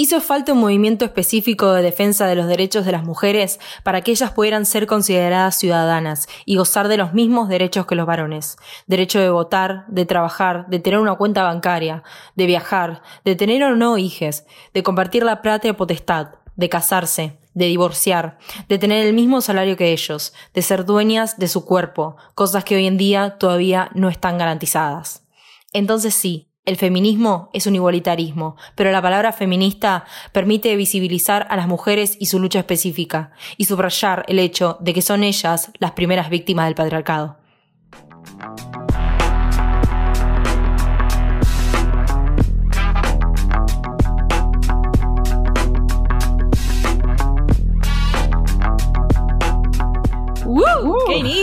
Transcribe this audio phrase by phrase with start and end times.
[0.00, 4.12] Hizo falta un movimiento específico de defensa de los derechos de las mujeres para que
[4.12, 8.58] ellas pudieran ser consideradas ciudadanas y gozar de los mismos derechos que los varones.
[8.86, 12.04] Derecho de votar, de trabajar, de tener una cuenta bancaria,
[12.36, 17.66] de viajar, de tener o no hijes, de compartir la plata potestad, de casarse, de
[17.66, 18.38] divorciar,
[18.68, 22.76] de tener el mismo salario que ellos, de ser dueñas de su cuerpo, cosas que
[22.76, 25.24] hoy en día todavía no están garantizadas.
[25.72, 31.66] Entonces sí, el feminismo es un igualitarismo, pero la palabra feminista permite visibilizar a las
[31.66, 36.28] mujeres y su lucha específica, y subrayar el hecho de que son ellas las primeras
[36.28, 37.38] víctimas del patriarcado.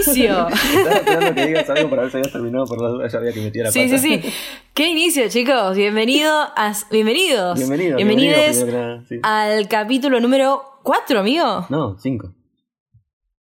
[0.07, 0.47] Inicio!
[0.47, 3.31] Estaba esperando que digas algo para ver si habías terminado por la duda, ya había
[3.33, 3.97] que metía la Sí, pata.
[3.97, 4.33] sí, sí.
[4.73, 5.75] ¡Qué inicio, chicos!
[5.75, 7.57] Bienvenido a, bienvenidos.
[7.57, 9.19] Bienvenido, Bienvenides bienvenido, primero que nada, sí.
[9.23, 11.65] al capítulo número 4, amigo.
[11.69, 12.33] No, cinco.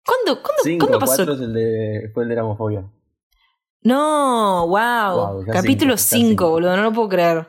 [0.04, 1.16] ¿Cuándo, cuándo, Cinco, ¿cuándo pasó?
[1.16, 2.84] cuatro es el de, fue el de la homofobia.
[3.82, 5.34] No, wow.
[5.34, 6.50] Wow, capítulo cinco, ya 5, cinco.
[6.50, 7.46] boludo, no lo puedo creer.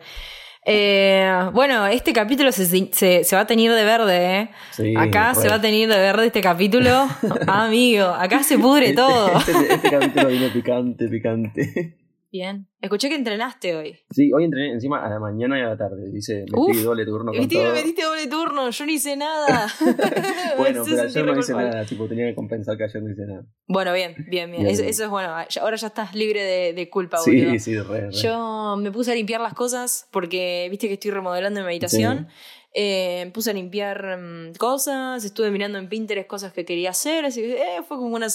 [0.63, 4.49] Eh, bueno, este capítulo se, se, se va a tener de verde, ¿eh?
[4.71, 7.07] Sí, acá se va a tener de verde este capítulo.
[7.47, 9.37] Amigo, acá se pudre Este- todo.
[9.39, 11.95] Este, este capítulo vino picante, picante.
[12.31, 12.65] Bien.
[12.79, 13.99] Escuché que entrenaste hoy.
[14.09, 16.09] Sí, hoy entrené encima a la mañana y a la tarde.
[16.09, 17.63] Dice, metí Uf, doble turno con todo.
[17.63, 19.67] me metiste doble turno, yo no hice nada.
[20.57, 23.25] bueno, Me pero ayer no hice nada, tipo, tenía que compensar que ayer no hice
[23.25, 23.45] nada.
[23.67, 24.63] Bueno, bien, bien, bien.
[24.63, 25.35] Bien, Eso, es bueno.
[25.59, 27.51] Ahora ya estás libre de, de culpa, boludo.
[27.51, 28.11] Sí, sí, re, re.
[28.11, 32.29] Yo me puse a limpiar las cosas porque viste que estoy remodelando mi habitación.
[32.73, 37.25] Eh, me puse a limpiar mm, cosas, estuve mirando en Pinterest cosas que quería hacer,
[37.25, 38.27] así que eh, fue como una,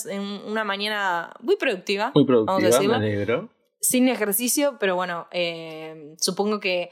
[0.47, 3.56] una mañana muy productiva, Muy vamos a productiva, me decirlo, alegro.
[3.81, 6.91] Sin ejercicio, pero bueno, eh, supongo que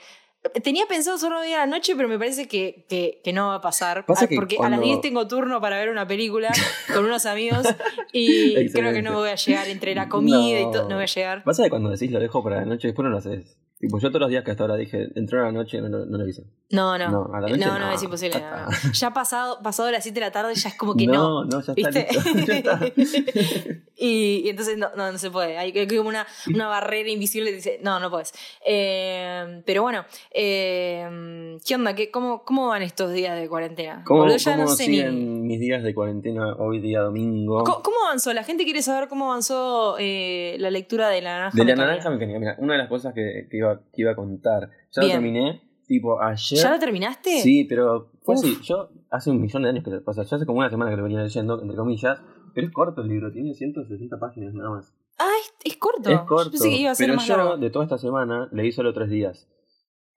[0.62, 3.54] tenía pensado solo hoy a la noche, pero me parece que, que, que no va
[3.56, 6.50] a pasar, Pasa Ah, que porque a las 10 tengo turno para ver una película
[6.94, 7.66] con unos amigos
[8.12, 10.70] y creo que no voy a llegar entre la comida y No.
[10.70, 11.44] todo, no voy a llegar.
[11.44, 13.58] Pasa que cuando decís lo dejo para la noche, después no lo haces.
[13.78, 16.06] Tipo, yo todos los días que hasta ahora dije, entró a la noche, no, lo-
[16.06, 16.42] no lo hice.
[16.70, 17.11] No, no.
[17.11, 18.41] No, no, es imposible.
[18.41, 18.73] Ya no, no.
[18.92, 21.45] Ya pasado, pasado las 7 de la tarde ya es como que no.
[21.45, 22.08] no, no, ya está ¿Viste?
[22.11, 22.47] listo.
[22.47, 22.80] ya está.
[23.97, 25.57] y, y entonces no, no, no se puede.
[25.58, 28.33] Hay, hay como una, una barrera invisible que dice, no, no puedes.
[28.67, 31.95] Eh, pero bueno, eh, ¿qué onda?
[31.95, 34.03] ¿Qué, cómo, ¿Cómo van estos días de cuarentena?
[34.07, 37.63] ¿Cómo, ya cómo sé ni- siguen mis días de cuarentena hoy día domingo?
[37.64, 38.33] ¿Cómo, cómo avanzó?
[38.33, 41.57] La gente quiere saber cómo avanzó eh, la lectura de la naranja.
[41.57, 41.86] De la mecánica.
[41.86, 44.70] naranja mecánica, mira, una de las cosas que, que iba, que iba a contar.
[44.92, 45.17] Ya lo Bien.
[45.19, 46.58] terminé, tipo, ayer.
[46.61, 47.40] ¿Ya lo terminaste?
[47.40, 48.45] Sí, pero fue Uf.
[48.45, 48.56] así.
[48.62, 50.22] Yo hace un millón de años que lo pasa.
[50.24, 52.20] Yo hace como una semana que lo venía leyendo, entre comillas.
[52.55, 54.94] Pero es corto el libro, tiene 160 páginas nada más.
[55.18, 56.08] Ah, es, es corto.
[56.11, 56.50] Es Yo corto.
[56.52, 57.56] pensé que iba a ser pero más yo, largo.
[57.56, 59.48] de toda esta semana, leí solo tres días.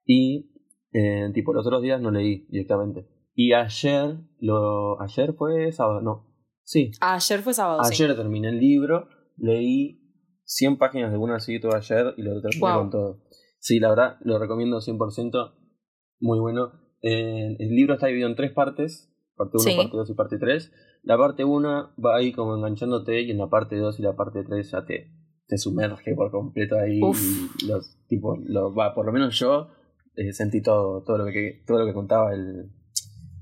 [0.06, 0.52] Y,
[0.94, 3.08] eh, tipo, los otros días no leí directamente.
[3.34, 6.26] Y ayer, lo ayer fue sábado, no.
[6.64, 8.04] Sí, Ayer fue sábado, sí.
[8.04, 9.08] ayer terminé el libro,
[9.38, 10.02] leí
[10.44, 12.80] 100 páginas de una así todo ayer y lo terminé Wow.
[12.80, 13.24] con todo.
[13.60, 15.54] Sí, la verdad, lo recomiendo 100%.
[16.20, 16.72] Muy bueno.
[17.02, 19.14] Eh, el libro está dividido en tres partes.
[19.36, 19.78] Parte 1, Sí.
[19.78, 20.72] parte 2 y parte 3.
[21.04, 24.44] La parte 1 va ahí como enganchándote y en la parte 2 y la parte
[24.44, 25.12] 3 ya te,
[25.48, 27.02] te sumerge por completo ahí.
[27.02, 27.22] Uf.
[27.62, 29.70] Y los, tipo, lo, va, por lo menos yo
[30.16, 32.72] eh, sentí todo, todo, lo que, todo lo que contaba el,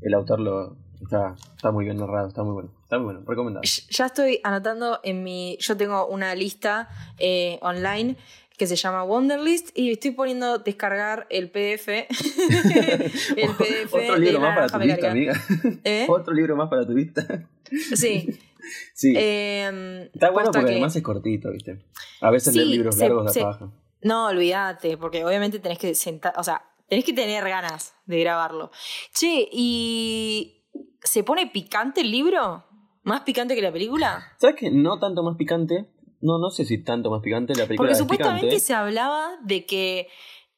[0.02, 0.42] el autor.
[0.42, 2.72] Lo, está, está muy bien narrado, está muy bueno.
[2.84, 3.64] Está muy bueno, recomendado.
[3.64, 5.58] Ya estoy anotando en mi.
[5.60, 8.16] Yo tengo una lista eh, online
[8.58, 11.88] que se llama Wonderlist y estoy poniendo descargar el PDF.
[11.90, 13.94] el PDF.
[13.94, 15.12] Otro de libro más para tu mecánica.
[15.12, 15.34] amiga.
[15.84, 16.06] ¿Eh?
[16.10, 17.48] Otro libro más para tu lista.
[17.96, 18.40] Sí.
[18.96, 19.14] Sí.
[19.16, 21.86] Eh, Está bueno porque que- además es cortito, ¿viste?
[22.20, 23.70] A veces Sí, leer libros largos se- da paja.
[24.02, 26.34] No, olvídate, porque obviamente tenés que sentar.
[26.38, 28.72] O sea, tenés que tener ganas de grabarlo.
[29.14, 30.64] Che, ¿y
[31.04, 32.66] se pone picante el libro?
[33.04, 34.34] ¿Más picante que la película?
[34.40, 34.72] ¿Sabes qué?
[34.72, 35.86] No tanto más picante.
[36.26, 37.54] No, no sé si tanto más picante.
[37.54, 38.60] La película Porque es supuestamente picante.
[38.60, 40.08] se hablaba de que.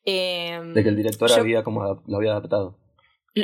[0.05, 2.77] eh, De que el director yo- había como lo había adaptado.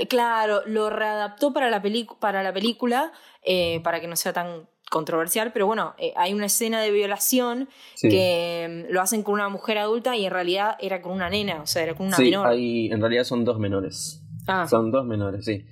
[0.09, 1.83] Claro, lo readaptó para la,
[2.19, 3.11] para la película,
[3.43, 7.67] eh, para que no sea tan controversial, pero bueno, eh, hay una escena de violación
[7.95, 8.09] Sí.
[8.09, 11.61] que mm, lo hacen con una mujer adulta y en realidad era con una nena,
[11.61, 12.47] o sea, era con una sí, menor.
[12.47, 14.21] hay- en realidad son dos menores.
[14.47, 15.65] Ah, Son dos menores, sí.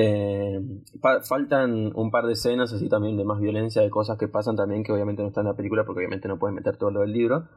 [0.00, 0.60] Eh,
[1.02, 4.54] fa- faltan un par de escenas así también de más violencia, de cosas que pasan
[4.54, 7.00] también que obviamente no están en la película porque obviamente no pueden meter todo lo
[7.00, 7.48] del libro.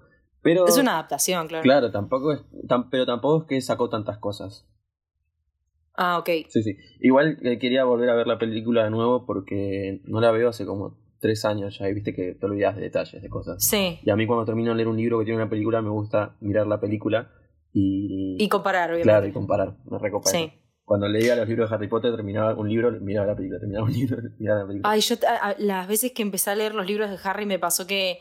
[0.41, 1.61] Pero es una adaptación, claro.
[1.63, 2.41] claro, tampoco es,
[2.89, 4.67] pero tampoco es que sacó tantas cosas.
[5.95, 6.29] Ah, ok.
[6.49, 6.77] Sí, sí.
[7.01, 10.65] Igual eh, quería volver a ver la película de nuevo porque no la veo hace
[10.65, 13.63] como tres años ya y viste que te olvidas de detalles, de cosas.
[13.63, 13.99] Sí.
[14.03, 16.37] Y a mí cuando termino de leer un libro que tiene una película me gusta
[16.39, 17.29] mirar la película
[17.71, 18.37] y...
[18.43, 19.03] Y comparar, obviamente.
[19.09, 19.75] Claro, y comparar.
[19.85, 20.37] Me recopa Sí.
[20.37, 20.60] eso.
[20.91, 23.93] Cuando leía los libros de Harry Potter, terminaba un libro, miraba la película, terminaba un
[23.97, 24.91] libro, miraba la película.
[24.91, 25.15] Ay, yo
[25.59, 28.19] las veces que empecé a leer los libros de Harry me pasó que,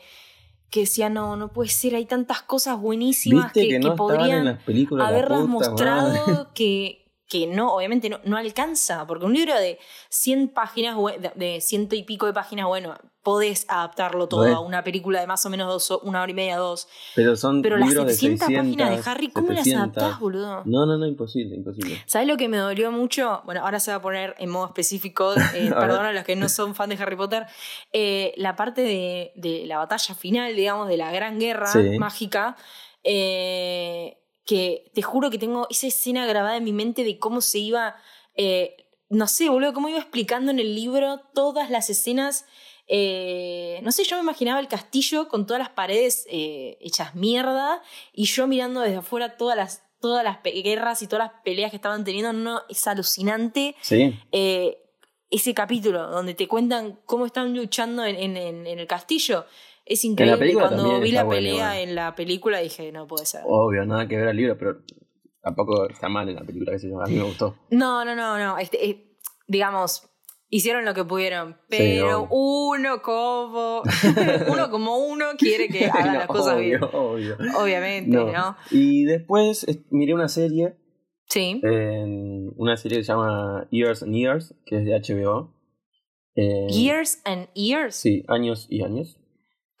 [0.69, 5.05] que decía, no, no puede ser, hay tantas cosas buenísimas que, no podrían las películas,
[5.05, 9.77] haberlas mostrado que, que no, obviamente no, no, alcanza, porque un libro de
[10.07, 10.95] 100 páginas,
[11.35, 15.45] de ciento y pico de páginas, bueno, podés adaptarlo todo a una película de más
[15.45, 16.87] o menos dos, una hora y media, dos.
[17.15, 20.63] Pero son Pero las 700 de páginas de Harry, ¿cómo las adaptás, boludo?
[20.65, 22.01] No, no, no, imposible, imposible.
[22.05, 23.41] ¿Sabes lo que me dolió mucho?
[23.45, 26.49] Bueno, ahora se va a poner en modo específico, eh, perdón a los que no
[26.49, 27.45] son fan de Harry Potter,
[27.93, 32.55] eh, la parte de, de, la batalla final, digamos, de la gran guerra mágica.
[33.03, 37.59] Eh, que te juro que tengo esa escena grabada en mi mente de cómo se
[37.59, 37.95] iba,
[38.35, 38.75] eh,
[39.09, 42.45] no sé, boludo, cómo iba explicando en el libro todas las escenas.
[42.93, 47.81] Eh, no sé, yo me imaginaba el castillo con todas las paredes eh, hechas mierda
[48.11, 51.77] y yo mirando desde afuera todas las, todas las guerras y todas las peleas que
[51.77, 52.33] estaban teniendo.
[52.33, 53.75] No, es alucinante.
[53.81, 54.13] Sí.
[54.31, 59.45] ese capítulo donde te cuentan cómo están luchando en, en el castillo.
[59.85, 60.53] Es increíble.
[60.53, 63.41] Cuando vi la pelea en la película dije, no puede ser.
[63.45, 64.77] Obvio, nada que ver al libro, pero
[65.41, 67.57] tampoco está mal en la película, que se A mí me gustó.
[67.71, 68.57] No, no, no, no.
[68.57, 69.17] Este, eh,
[69.47, 70.09] digamos,
[70.51, 73.81] hicieron lo que pudieron, pero uno como
[74.51, 76.83] uno como uno quiere que haga las cosas bien.
[76.83, 77.37] Obvio.
[77.57, 78.55] Obviamente, no.
[78.69, 80.77] Y después miré una serie.
[81.27, 81.61] Sí.
[81.63, 85.55] una serie que se llama Years and Years, que es de HBO.
[86.35, 87.95] Years and Years.
[87.95, 89.17] Sí, años y años.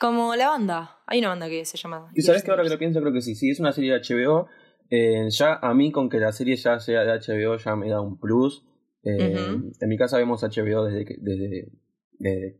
[0.01, 0.97] Como la banda.
[1.05, 2.09] Hay una banda que se llama.
[2.15, 3.35] Y sabes que ahora que lo pienso, creo que sí.
[3.35, 4.47] Sí, es una serie de HBO.
[4.89, 8.01] Eh, ya a mí, con que la serie ya sea de HBO, ya me da
[8.01, 8.65] un plus.
[9.03, 11.15] Eh, en mi casa vemos HBO desde que.
[11.19, 11.71] Desde,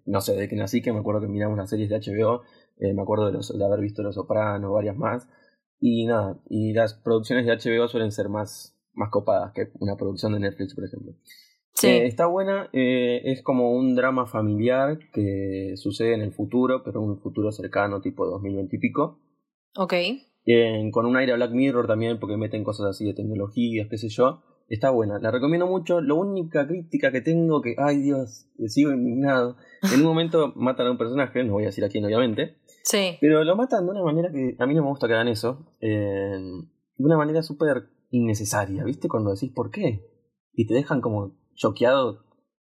[0.06, 2.42] no sé, desde que nací, que me acuerdo que miramos las series de HBO.
[2.78, 5.30] Eh, me acuerdo de, los, de haber visto Los Sopranos, varias más.
[5.80, 10.34] Y nada, y las producciones de HBO suelen ser más, más copadas que una producción
[10.34, 11.14] de Netflix, por ejemplo.
[11.84, 17.02] Eh, está buena, eh, es como un drama familiar que sucede en el futuro, pero
[17.02, 19.20] un futuro cercano, tipo 2020 y pico.
[19.76, 19.94] Ok.
[20.92, 24.10] con un aire a Black Mirror también, porque meten cosas así de tecnologías, qué sé
[24.10, 24.44] yo.
[24.68, 26.02] Está buena, la recomiendo mucho.
[26.02, 29.58] La única crítica que tengo, que, ay Dios, sigo indignado.
[29.94, 32.58] En un momento matan a un personaje, no voy a decir a quién, obviamente.
[32.84, 33.18] Sí.
[33.20, 35.68] Pero lo matan de una manera que a mí no me gusta que hagan eso.
[35.80, 36.66] de
[36.98, 39.08] una manera súper innecesaria, ¿viste?
[39.08, 40.06] Cuando decís por qué.
[40.54, 42.26] Y te dejan como choqueado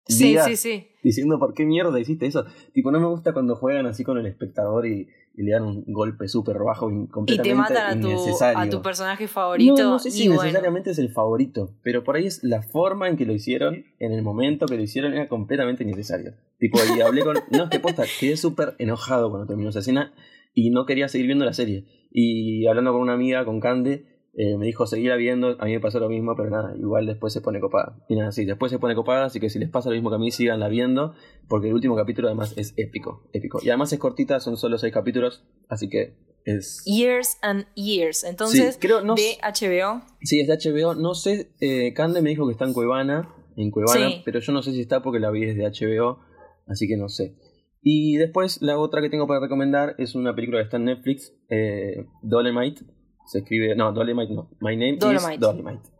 [0.08, 0.88] sí, sí, sí.
[1.02, 2.44] diciendo por qué mierda hiciste eso.
[2.72, 5.08] Tipo, no me gusta cuando juegan así con el espectador y,
[5.42, 8.82] le dan un golpe súper bajo y completamente Y te matan a tu, a tu
[8.82, 9.82] personaje favorito.
[9.82, 13.16] No, no sé si necesariamente es el favorito, pero por ahí es la forma en
[13.16, 16.34] que lo hicieron, en el momento que lo hicieron, era completamente innecesario.
[16.58, 17.36] Tipo, y hablé con...
[17.50, 20.12] No, es que posta, quedé súper enojado cuando terminó esa escena
[20.54, 21.84] y no quería seguir viendo la serie.
[22.10, 25.80] Y hablando con una amiga, con Cande, eh, me dijo seguir viendo, a mí me
[25.80, 27.96] pasó lo mismo, pero nada, igual después se pone copada.
[28.08, 30.14] Y nada, sí, después se pone copada, así que si les pasa lo mismo que
[30.14, 31.12] a mí, síganla viendo,
[31.48, 33.58] porque el último capítulo además es épico, épico.
[33.60, 36.14] Y además es cortita, son solo seis capítulos, así que
[36.44, 36.84] es...
[36.86, 40.02] Years and Years, entonces, creo, no, de HBO.
[40.22, 43.72] Sí, es de HBO, no sé, eh, Cande me dijo que está en Cuevana, en
[43.72, 46.20] Cuevana, pero yo no sé si está porque la vi desde HBO,
[46.68, 47.34] así que no sé.
[47.82, 51.34] Y después la otra que tengo para recomendar es una película que está en Netflix,
[51.48, 52.82] eh, Dolemite,
[53.28, 54.48] se escribe, no, Dolomite no.
[54.60, 55.98] My name is Dolomite.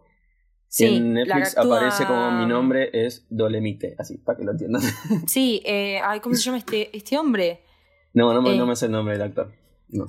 [0.67, 4.83] Sí, en Netflix aparece como mi nombre es Dolemite, así, para que lo entiendan.
[5.27, 7.63] Sí, eh, ¿cómo se llama este, este hombre?
[8.13, 9.53] No, no, no eh, me sé el nombre del actor.
[9.89, 10.07] No.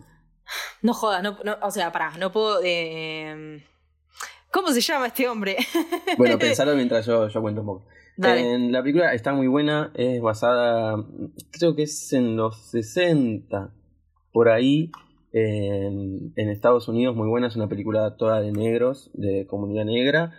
[0.81, 2.59] No jodas, no, o sea, pará, no puedo.
[2.63, 3.63] Eh,
[4.51, 5.57] ¿Cómo se llama este hombre?
[6.17, 7.85] bueno, pensalo mientras yo, yo cuento un poco.
[8.21, 11.05] En la película está muy buena, es basada,
[11.51, 13.71] creo que es en los 60,
[14.33, 14.91] por ahí
[15.31, 20.33] en, Estados Unidos, muy buena, es una película toda de negros, de comunidad negra.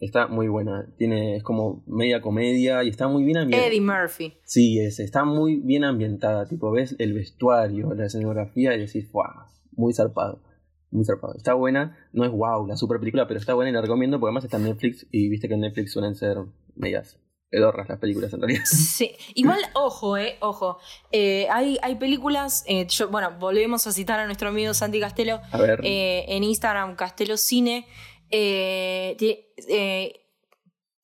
[0.00, 3.68] está muy buena, tiene, es como media comedia y está muy bien ambientada.
[3.68, 4.34] Eddie Murphy.
[4.44, 9.24] Sí, es, está muy bien ambientada, tipo ves el vestuario, la escenografía y decís, wow,
[9.72, 10.42] muy zarpado,
[10.90, 11.34] muy zarpado.
[11.36, 14.30] Está buena, no es wow, la super película, pero está buena y la recomiendo porque
[14.30, 16.38] además está en Netflix y viste que en Netflix suelen ser
[16.74, 17.18] medias
[17.56, 18.64] pedorras las películas en realidad.
[18.66, 20.78] Sí, igual, ojo, eh, ojo.
[21.10, 25.40] Eh, hay, hay películas, eh, yo, bueno, volvemos a citar a nuestro amigo Santi Castelo.
[25.50, 25.80] A ver.
[25.82, 27.86] Eh, en Instagram, Castelo Cine.
[28.30, 29.16] Eh,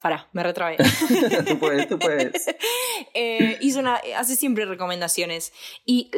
[0.02, 0.78] Pará, me retrabé.
[1.46, 2.46] tú puedes, tú puedes.
[3.14, 5.52] Eh, hizo una, hace siempre recomendaciones.
[5.84, 6.10] Y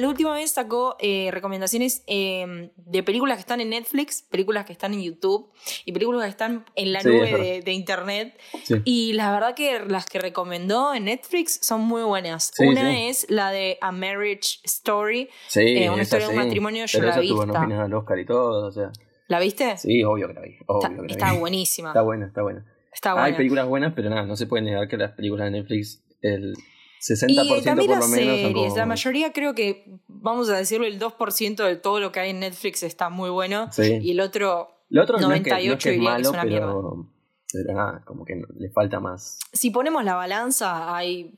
[0.00, 4.72] la última vez sacó eh, recomendaciones em, de películas que están en Netflix, películas que
[4.72, 5.48] están en YouTube
[5.84, 8.40] y películas que están en la nube de, internet.
[8.84, 12.52] Y la verdad que las que recomendó en Netflix son muy buenas.
[12.58, 16.86] una es la de A Marriage Story, eh, una historia de un matrimonio.
[16.86, 17.30] Yo la vi.
[17.30, 18.90] Oscar y todo, o sea.
[19.28, 19.76] ¿La viste?
[19.76, 20.56] Sí, obvio que la vi.
[20.66, 21.90] Obvio está, que la buenísima.
[21.90, 22.64] Está buena, está buena.
[22.92, 23.26] Está buena.
[23.26, 26.54] Hay películas buenas, pero nada, no se puede negar que las películas de Netflix, el
[27.00, 28.36] 60% y también por lo menos.
[28.40, 32.30] series, la mayoría creo que, vamos a decirlo, el 2% de todo lo que hay
[32.30, 33.68] en Netflix está muy bueno.
[33.72, 33.98] Sí.
[34.02, 36.22] Y el otro, Lo otro 98 no es que, no es, que es diría que
[36.22, 36.66] es una mierda.
[36.66, 37.06] pero,
[37.52, 39.38] pero nada, como que no- le falta más.
[39.52, 41.36] si ponemos la balanza, hay.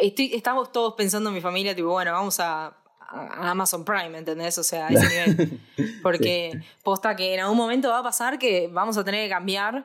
[0.00, 2.66] Estoy, estamos todos pensando en mi familia, tipo, bueno, vamos a,
[2.98, 4.58] a Amazon Prime, ¿entendés?
[4.58, 5.60] O sea, a ese nivel.
[6.02, 6.50] Porque
[6.82, 9.84] posta que en algún momento va a pasar que vamos a tener que cambiar.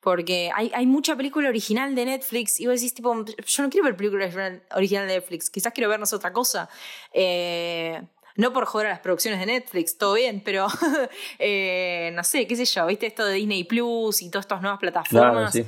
[0.00, 3.84] Porque hay, hay mucha película original de Netflix y vos decís, tipo, yo no quiero
[3.84, 6.68] ver película original- de Netflix, quizás quiero vernos otra cosa.
[7.12, 8.00] Eh,
[8.36, 10.68] no por joder a las producciones de Netflix, todo bien, pero
[11.40, 14.78] eh, no sé, qué sé yo, ¿viste esto de Disney Plus y todas estas nuevas
[14.78, 15.52] Claro, plataformas?
[15.52, 15.64] sí.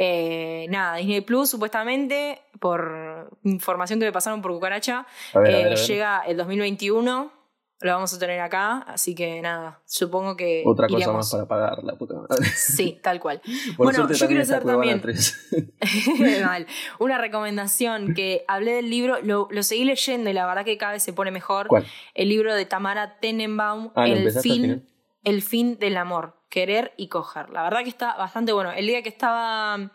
[0.00, 6.22] Eh, nada, Disney Plus supuestamente, por información que me pasaron por Cucaracha, ver, eh, llega
[6.24, 7.32] el 2021,
[7.80, 11.16] lo vamos a tener acá, así que nada, supongo que Otra cosa iríamos.
[11.16, 12.44] más para pagar la puta madre.
[12.46, 13.40] Sí, tal cual.
[13.76, 15.50] Por Bueno, yo quiero hacer también- 3.
[16.44, 16.66] Mal.
[16.98, 20.92] Una recomendación que hablé del libro, lo, lo seguí leyendo y la verdad que cada
[20.92, 21.68] vez se pone mejor.
[21.68, 21.86] ¿Cuál?
[22.14, 24.88] El libro de Tamara Tenenbaum, Ah, ¿lo El fin,
[25.22, 27.50] el fin del amor, querer y coger.
[27.50, 28.72] La verdad que está bastante bueno.
[28.72, 29.92] El día que estaba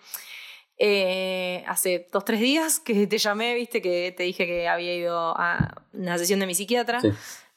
[0.78, 5.34] eh, hace dos, tres días que te llamé, viste, que te dije que había ido
[5.38, 7.02] a una sesión de mi psiquiatra.
[7.02, 7.10] Sí.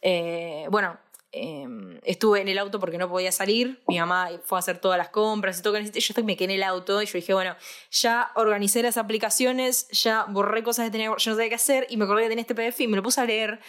[0.02, 0.98] Eh, bueno,
[1.32, 1.66] eh,
[2.04, 3.82] estuve en el auto porque no podía salir.
[3.88, 5.78] Mi mamá fue a hacer todas las compras y todo.
[5.78, 7.56] Yo me quedé en el auto y yo dije, bueno,
[7.90, 11.96] ya organicé las aplicaciones, ya borré cosas que tenía, yo no sabía qué hacer y
[11.96, 13.60] me acordé que tenía este PDF y me lo puse a leer.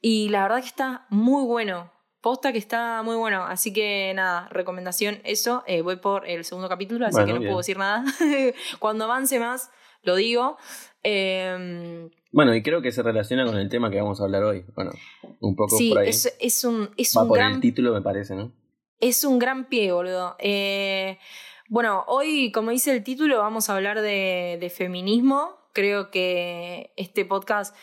[0.00, 1.90] Y la verdad que está muy bueno.
[2.20, 3.44] Posta que está muy bueno.
[3.44, 5.62] Así que nada, recomendación eso.
[5.66, 7.50] Eh, voy por el segundo capítulo, así Bueno, que no bien.
[7.50, 8.04] puedo decir nada.
[8.78, 9.70] Cuando avance más,
[10.02, 10.56] lo digo.
[11.02, 14.64] Eh, Bueno, y creo que se relaciona con el tema que vamos a hablar hoy.
[14.74, 14.90] Bueno,
[15.40, 16.08] un poco sí, por ahí.
[16.08, 18.50] es, es un, es Va un por gran el título, me parece, ¿no?
[19.00, 20.34] Es un gran pie, boludo.
[20.38, 21.18] Eh,
[21.68, 25.50] bueno, hoy, como dice el título, vamos a hablar de, de feminismo.
[25.72, 27.74] Creo que este podcast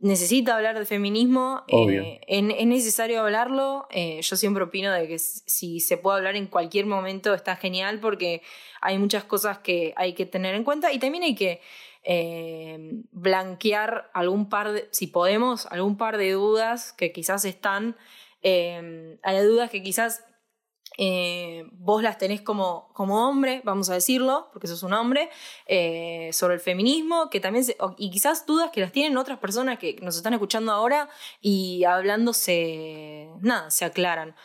[0.00, 1.62] necesita hablar de feminismo.
[1.70, 2.02] Obvio.
[2.02, 3.86] Eh, en- es necesario hablarlo.
[3.90, 8.00] Eh, yo siempre opino de que si se puede hablar en cualquier momento está genial
[8.00, 8.42] porque
[8.82, 11.60] hay muchas cosas que hay que tener en cuenta y también hay que
[12.04, 12.78] eh,
[13.12, 17.96] blanquear algún par de, si podemos, algún par de dudas que quizás están.
[18.42, 20.22] eh, hay dudas que quizás
[20.96, 25.28] eh, vos las tenés como, como hombre, vamos a decirlo, porque sos un hombre,
[25.66, 29.78] eh, sobre el feminismo, que también se- y quizás dudas que las tienen otras personas
[29.78, 31.08] que nos están escuchando ahora
[31.40, 34.36] y hablando se, nada, se aclaran,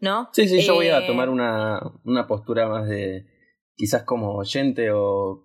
[0.00, 0.30] ¿no?
[0.32, 3.26] Sí, sí, yo voy a Eh, tomar una, una postura más de
[3.74, 5.44] quizás como oyente o...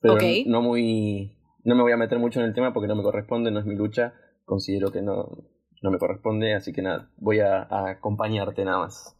[0.00, 1.32] Pero no muy...
[1.64, 3.66] No me voy a meter mucho en el tema porque no me corresponde, no es
[3.66, 4.14] mi lucha.
[4.44, 5.48] Considero que no,
[5.82, 9.16] no me corresponde, así que nada, voy a, a acompañarte nada más.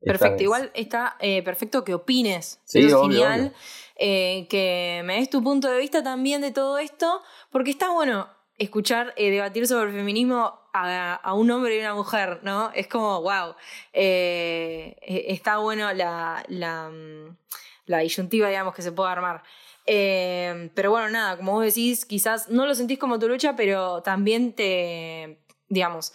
[0.00, 0.42] Perfecto, vez.
[0.42, 2.60] igual está eh, perfecto que opines.
[2.64, 3.40] Sí, Eso es obvio, genial.
[3.40, 3.52] obvio.
[3.98, 8.28] Eh, que me des tu punto de vista también de todo esto, porque está bueno
[8.58, 12.70] escuchar, eh, debatir sobre el feminismo a, a un hombre y una mujer, ¿no?
[12.74, 13.54] Es como, wow.
[13.92, 17.36] Eh, eh, está bueno la, la, mm,
[17.86, 19.42] la disyuntiva, digamos, que se puede armar.
[19.86, 24.02] Eh, pero bueno, nada, como vos decís, quizás no lo sentís como tu lucha, pero
[24.02, 25.38] también te,
[25.68, 26.12] digamos,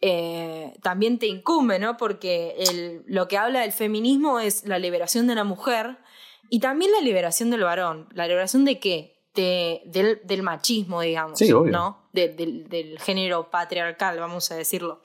[0.00, 1.96] eh, también te incumbe, ¿no?
[1.96, 5.98] Porque el- lo que habla del feminismo es la liberación de la mujer
[6.48, 8.08] y también la liberación del varón.
[8.14, 9.16] ¿La liberación de qué?
[9.34, 11.70] De, del, del machismo, digamos, Sí, obvio.
[11.72, 12.08] ¿no?
[12.12, 15.02] De- del, del género patriarcal, vamos a decirlo.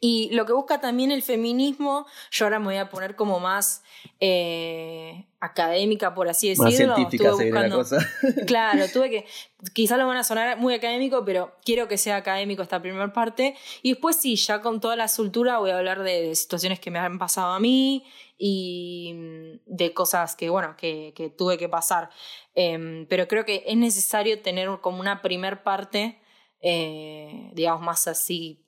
[0.00, 3.82] Y lo que busca también el feminismo, yo ahora me voy a poner como más
[4.20, 6.64] eh, académica, por así decirlo.
[6.68, 8.00] Más científica Estuve sería la buscando-
[8.36, 8.44] cosa.
[8.46, 9.26] Claro, tuve que.
[9.72, 13.54] Quizás lo van a sonar muy académico, pero quiero que sea académico esta primera parte.
[13.82, 16.90] Y después, sí, ya con toda la soltura voy a hablar de, de situaciones que
[16.90, 18.04] me han pasado a mí
[18.38, 22.10] y mm, de cosas que, bueno, que, que tuve que pasar.
[22.54, 26.20] Em, pero creo que es necesario tener como una primer parte,
[26.60, 28.63] eh, digamos, más así.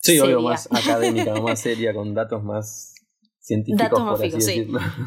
[0.00, 0.48] Sí, obvio, seria.
[0.48, 2.94] más académica, más seria, con datos más
[3.40, 4.66] científicos, Datos más por fijos, sí.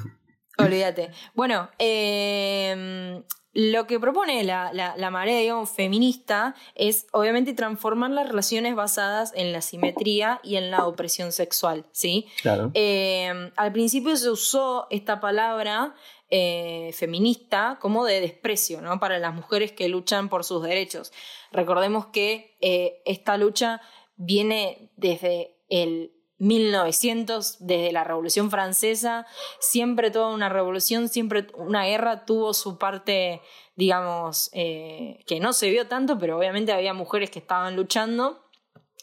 [0.58, 1.12] Olvídate.
[1.34, 8.28] Bueno, eh, lo que propone la, la, la marea, digamos, feminista es obviamente transformar las
[8.28, 12.28] relaciones basadas en la simetría y en la opresión sexual, ¿sí?
[12.42, 12.72] Claro.
[12.74, 15.96] Eh, al principio se usó esta palabra
[16.30, 19.02] eh, feminista como de desprecio, ¿no?
[19.02, 21.12] Para las mujeres que luchan por sus derechos.
[21.52, 23.82] Recordemos que eh, esta lucha
[24.22, 29.26] viene desde el 1900, desde la Revolución Francesa,
[29.60, 33.42] siempre toda una revolución, siempre una guerra tuvo su parte,
[33.76, 38.44] digamos, eh, que no se vio tanto, pero obviamente había mujeres que estaban luchando.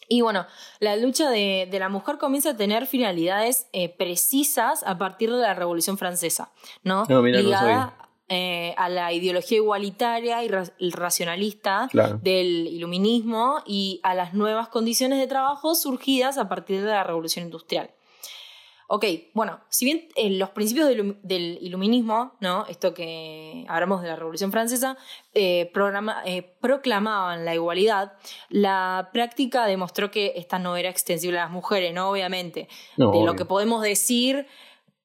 [0.09, 0.47] Y bueno,
[0.81, 5.55] la lucha de, la mujer comienza a tener finalidades eh, precisas a partir de la
[5.55, 7.05] Revolución Francesa, ¿no?
[7.07, 11.89] Ligada eh, a la ideología igualitaria y racionalista
[12.23, 17.47] del iluminismo y a las nuevas condiciones de trabajo surgidas a partir de la Revolución
[17.47, 17.91] Industrial.
[18.91, 19.05] Ok,
[19.35, 22.65] bueno, si bien eh, los principios del, iluminismo, ¿no?
[22.69, 24.97] Esto que hablamos de la Revolución Francesa,
[25.35, 25.71] eh,
[26.25, 28.13] eh, proclamaban la igualdad,
[28.49, 32.09] la práctica demostró que esta no era extensible a las mujeres, ¿no?
[32.09, 32.67] Obviamente.
[32.97, 34.47] de lo que podemos decir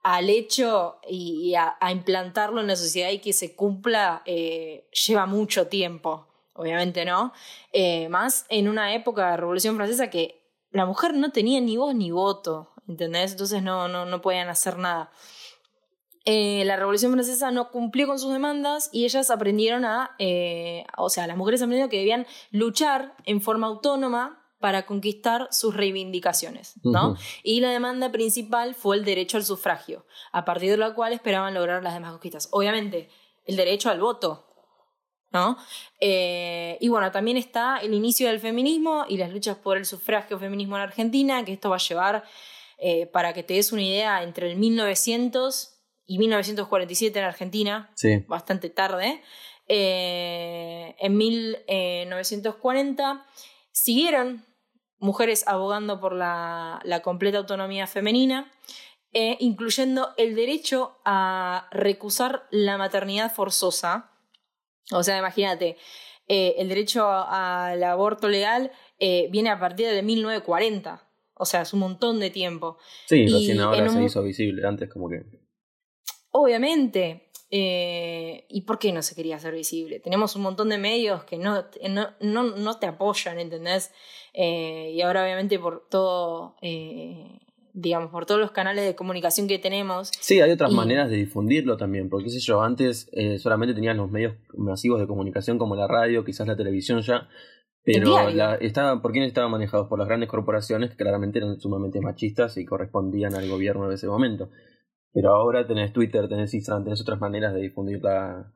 [0.04, 6.28] al hecho y, a, implantarlo en la sociedad y que se cumpla lleva mucho tiempo,
[6.54, 7.34] obviamente, ¿no?
[8.10, 11.96] más en una época de la Revolución Francesa que la mujer no tenía ni voz
[11.96, 13.32] ni voto, ¿entendés?
[13.32, 15.12] Entonces no, no, no podían hacer nada.
[16.26, 21.10] Eh, la Revolución Francesa no cumplió con sus demandas y ellas aprendieron a, eh, o
[21.10, 27.18] sea, las mujeres aprendieron que debían luchar en forma autónoma para conquistar sus reivindicaciones, ¿no?
[27.44, 31.54] Y la demanda principal fue el derecho al sufragio, a partir de la cual esperaban
[31.54, 32.48] lograr las demás conquistas.
[32.50, 33.10] Obviamente,
[33.46, 34.48] el derecho al voto,
[35.34, 35.58] ¿no?
[36.00, 40.40] Eh, y bueno, también está el inicio del feminismo y las luchas por el sufragio
[40.40, 42.24] feminismo en Argentina, que esto va a llevar
[42.78, 47.94] eh, para que te des una idea, entre el 1900 y 1947 en Argentina,
[48.30, 49.22] bastante tarde,
[49.68, 53.26] eh, en 1940
[53.74, 54.46] siguieron
[55.04, 58.52] mujeres abogando por la, completa autonomía femenina,
[59.12, 64.12] eh, incluyendo el derecho a recusar la maternidad forzosa.
[64.92, 65.78] O sea, imagínate,
[66.28, 71.08] el derecho al aborto legal viene a partir de 1940.
[71.36, 72.78] O sea, es un montón de tiempo.
[73.06, 75.24] Sí, recién ahora se hizo visible, antes como que...
[76.32, 77.30] Obviamente.
[77.56, 80.00] Eh, ¿Y por qué no se quería hacer visible?
[80.00, 81.66] Tenemos un montón de medios que no,
[82.22, 83.92] no, no, te apoyan, ¿entendés?
[84.34, 86.56] Eh, y ahora obviamente por todo...
[86.62, 87.40] Eh,
[87.76, 90.12] digamos, por todos los canales de comunicación que tenemos.
[90.20, 94.12] Sí, hay otras maneras de difundirlo también, porque qué sé yo, antes solamente tenían los
[94.12, 97.28] medios masivos de comunicación como la radio, quizás la televisión ya,
[97.84, 99.88] pero la, estaba, ¿por quién estaban manejados?
[99.90, 104.08] Por las grandes corporaciones que claramente eran sumamente machistas y correspondían al gobierno de ese
[104.08, 104.50] momento.
[105.12, 108.54] Pero ahora tenés Twitter, tenés Instagram, tenés otras maneras de difundir la,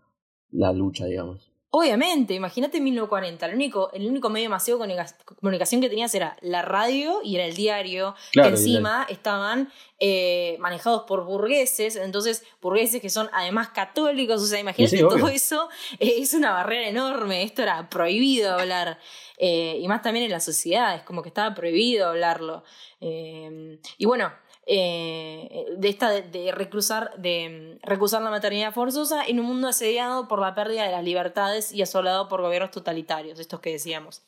[0.52, 1.52] la lucha, digamos.
[1.80, 5.06] Obviamente, imagínate 1940, el único, el único medio masivo de
[5.40, 11.04] comunicación que tenías era la radio y era el diario, que encima estaban eh, manejados
[11.04, 16.34] por burgueses, entonces burgueses que son además católicos, o sea, imagínate todo eso, eh, es
[16.34, 18.98] una barrera enorme, esto era prohibido hablar,
[19.38, 22.63] eh, y más también en la sociedad, es como que estaba prohibido hablarlo.
[23.00, 24.32] y bueno,
[24.69, 30.39] eh, de esta de, reclusar, de recusar la maternidad forzosa en un mundo asediado por
[30.39, 34.23] la pérdida de las libertades y asolado por gobiernos totalitarios, estos que decíamos.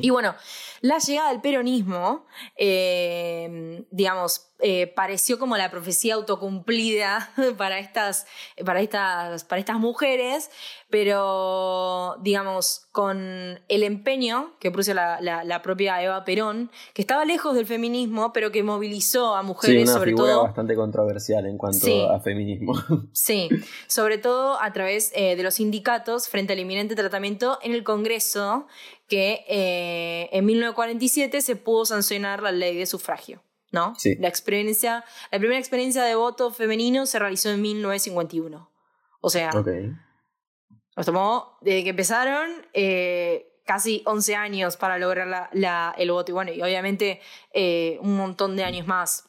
[0.00, 0.34] Y bueno,
[0.80, 2.24] la llegada del peronismo,
[2.56, 8.26] eh, digamos, eh, pareció como la profecía autocumplida para estas,
[8.64, 10.50] para, estas, para estas mujeres,
[10.90, 17.54] pero digamos, con el empeño que puso la, la, propia Eva Perón, que estaba lejos
[17.54, 22.10] del feminismo, pero que movilizó a mujeres, sí, una sobre figura bastante controversial en cuanto
[22.10, 22.72] a feminismo.
[23.12, 23.48] Sí,
[23.86, 28.66] sobre todo a través eh, de los sindicatos frente al inminente tratamiento en el Congreso,
[29.08, 33.42] que eh, en 1947 se pudo sancionar la ley de sufragio.
[33.72, 33.94] ¿No?
[34.18, 38.70] La, experiencia, la primera experiencia de voto femenino se realizó en 1951.
[39.20, 39.50] O sea,
[40.96, 46.32] nos tomó, desde que empezaron, eh, casi 11 años para lograr la, el voto.
[46.32, 47.20] Y bueno, y obviamente
[47.52, 49.28] eh, un montón de años más.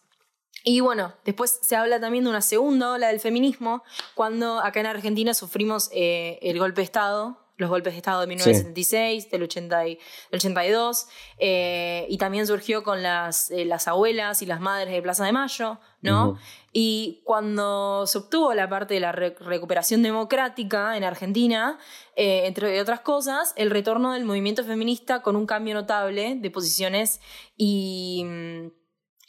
[0.63, 4.87] Y bueno, después se habla también de una segunda ola del feminismo, cuando acá en
[4.87, 12.07] Argentina sufrimos el golpe de Estado los golpes de Estado de 1976, del, 82, eh,
[12.09, 15.77] y también surgió con las, eh, las abuelas y las madres de Plaza de Mayo,
[16.01, 16.39] ¿no?
[16.71, 21.77] Y cuando se obtuvo la parte de la recuperación democrática en Argentina,
[22.15, 27.19] eh, entre otras cosas, el retorno del movimiento feminista con un cambio notable de posiciones
[27.57, 28.25] y,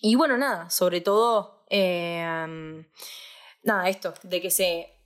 [0.03, 1.65] y bueno, nada, sobre todo,
[3.65, 5.00] nada, esto, de que se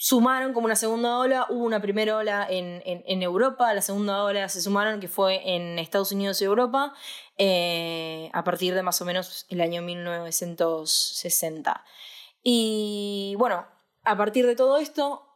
[0.00, 4.48] sumaron como una segunda ola, hubo una primera ola en, en, Europa, la segunda ola
[4.48, 6.94] se sumaron que fue en Estados Unidos y Europa
[7.36, 11.84] eh, a partir de más o menos el año 1960.
[12.44, 13.66] Y bueno,
[14.04, 15.26] a partir de todo esto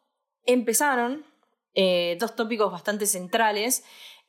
[0.44, 1.26] empezaron
[1.74, 3.82] eh, dos tópicos bastante centrales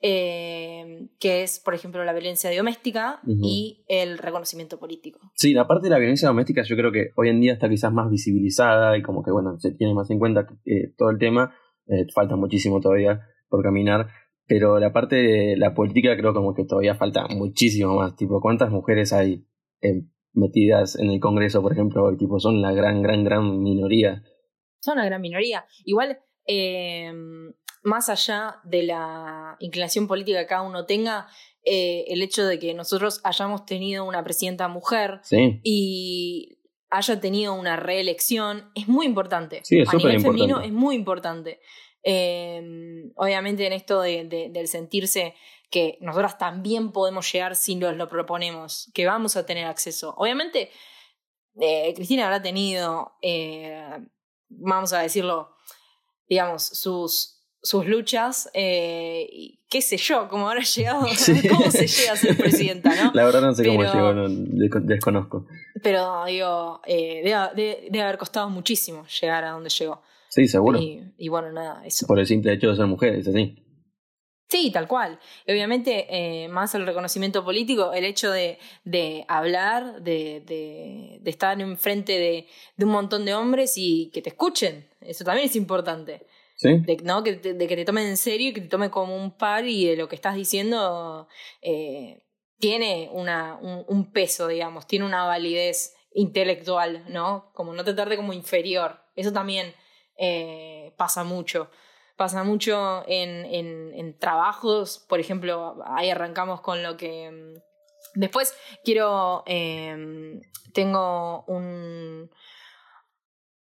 [0.06, 5.32] eh, que es, por ejemplo, la violencia doméstica y el reconocimiento político.
[5.34, 7.94] Sí, la parte de la violencia doméstica yo creo que hoy en día está quizás
[7.94, 11.56] más visibilizada y como que, bueno, se tiene más en cuenta eh, todo el tema.
[11.88, 14.10] Eh, falta muchísimo todavía por caminar,
[14.46, 18.18] Pero la parte de la política creo como que todavía falta muchísimo más.
[18.18, 19.48] Tipo, ¿cuántas mujeres hay
[20.34, 22.12] metidas en el Congreso, por ejemplo?
[22.12, 24.22] Y, tipo, son la gran, gran, gran minoría.
[24.82, 25.64] Son la gran minoría.
[25.86, 27.10] Igual, eh,
[27.84, 31.28] más allá de la inclinación política que cada uno tenga,
[31.66, 35.22] eh, el hecho de que nosotros hayamos tenido una presidenta mujer
[35.64, 36.58] y
[36.90, 39.62] haya tenido una reelección es muy importante.
[39.64, 41.60] Sí, es A nivel femenino es muy importante.
[42.04, 45.36] Em, obviamente en esto de, del sentirse
[45.72, 50.14] que nosotras también podemos llegar si nos lo proponemos, que vamos a tener acceso.
[50.18, 50.70] Obviamente,
[51.60, 54.00] eh, Cristina habrá tenido, eh,
[54.50, 55.56] vamos a decirlo,
[56.28, 61.08] digamos, sus, sus luchas, eh, y qué sé yo, cómo habrá llegado,
[61.50, 63.12] cómo se llega a ser presidenta, ¿no?
[63.14, 65.48] La verdad no sé cómo llegó, desconozco.
[65.82, 67.22] Pero digo, eh,
[67.56, 70.02] debe, haber costado muchísimo llegar a donde llegó.
[70.28, 70.80] Sí, seguro.
[70.80, 72.06] Y, bueno, nada, eso.
[72.06, 73.56] Por el simple hecho de ser mujer, es así.
[74.50, 75.20] Sí, tal cual.
[75.48, 81.60] Obviamente, eh, más el reconocimiento político, el hecho de, de hablar, de, de, de, estar
[81.62, 86.28] enfrente de, de un montón de hombres y que te escuchen, eso también es importante.
[86.64, 87.24] De, ¿no?
[87.24, 89.66] que te, de que te tomen en serio y que te tomen como un par
[89.66, 91.28] y de lo que estás diciendo
[91.62, 92.24] eh,
[92.64, 97.52] tiene una, un, peso, digamos, tiene una validez intelectual, ¿no?
[97.54, 99.02] Como no tratarte como inferior.
[99.18, 99.74] Eso también
[100.18, 101.70] eh, pasa mucho.
[102.16, 107.30] Pasa mucho en, en, en, trabajos, por ejemplo, ahí arrancamos con lo que...
[107.32, 109.44] Mm, después quiero...
[109.46, 110.40] Em,
[110.74, 112.32] tengo un...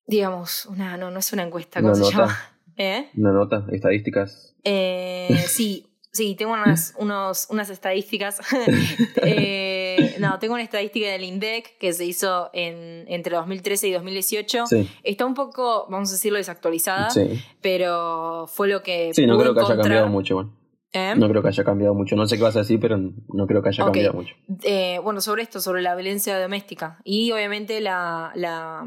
[0.06, 2.51] Digamos, una, no, no es una encuesta, ¿cómo se llama?
[2.78, 3.10] ¿Eh?
[3.16, 4.56] Una nota, estadísticas.
[4.64, 8.40] Eh, sí, sí, tengo unas, unos, unas estadísticas.
[9.24, 14.66] eh, no, tengo una estadística del INDEC que se hizo en, entre 2013 y 2018.
[15.04, 17.10] Está un poco, vamos a decirlo, desactualizada,
[17.62, 19.14] pero fue lo que.
[19.14, 20.54] Sí, no creo que haya cambiado mucho.
[20.94, 21.14] ¿Eh?
[21.16, 22.16] No creo que haya cambiado mucho.
[22.18, 24.36] No sé qué vas a decir, pero no creo que haya cambiado mucho.
[24.64, 27.00] Eh, bueno, sobre esto, sobre la violencia doméstica.
[27.06, 28.86] Y obviamente la, la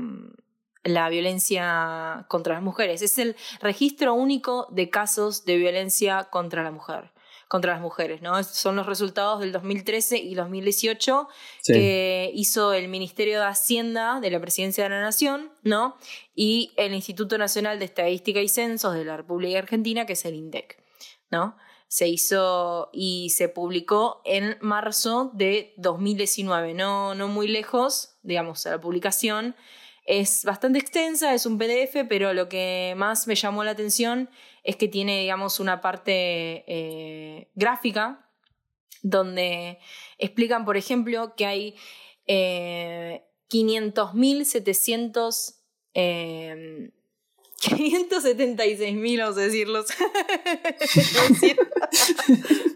[0.84, 3.02] la violencia contra las mujeres.
[3.02, 7.14] Es el registro único de casos de violencia contra la mujer
[7.48, 8.42] contra las mujeres, ¿no?
[8.42, 11.28] Son los resultados del 2013 y 2018
[11.64, 15.96] que hizo el Ministerio de Hacienda de la Presidencia de la Nación, ¿no?
[16.34, 20.34] Y el Instituto Nacional de Estadística y Censos de la República Argentina, que es el
[20.34, 20.82] INDEC,
[21.30, 21.56] ¿no?
[21.86, 28.72] Se hizo y se publicó en marzo de 2019, no, no muy lejos, digamos, a
[28.72, 29.54] la publicación
[30.04, 34.30] es bastante extensa, es un PDF, pero lo que más me llamó la atención
[34.62, 38.28] es que tiene, digamos, una parte eh, gráfica
[39.02, 39.78] donde
[40.18, 41.74] explican, por ejemplo, que hay
[42.26, 45.56] eh, 500.700...
[45.94, 46.90] Eh,
[47.64, 49.86] 576.000, vamos a decirlos.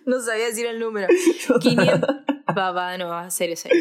[0.07, 1.09] no sabía decir el número.
[1.61, 2.09] 500...
[2.57, 3.77] Va, no, va, serio, serio.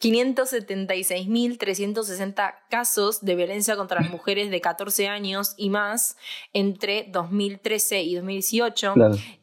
[0.00, 6.18] 576.360 casos de violencia contra las mujeres de 14 años y más
[6.52, 8.92] entre 2013 y 2018.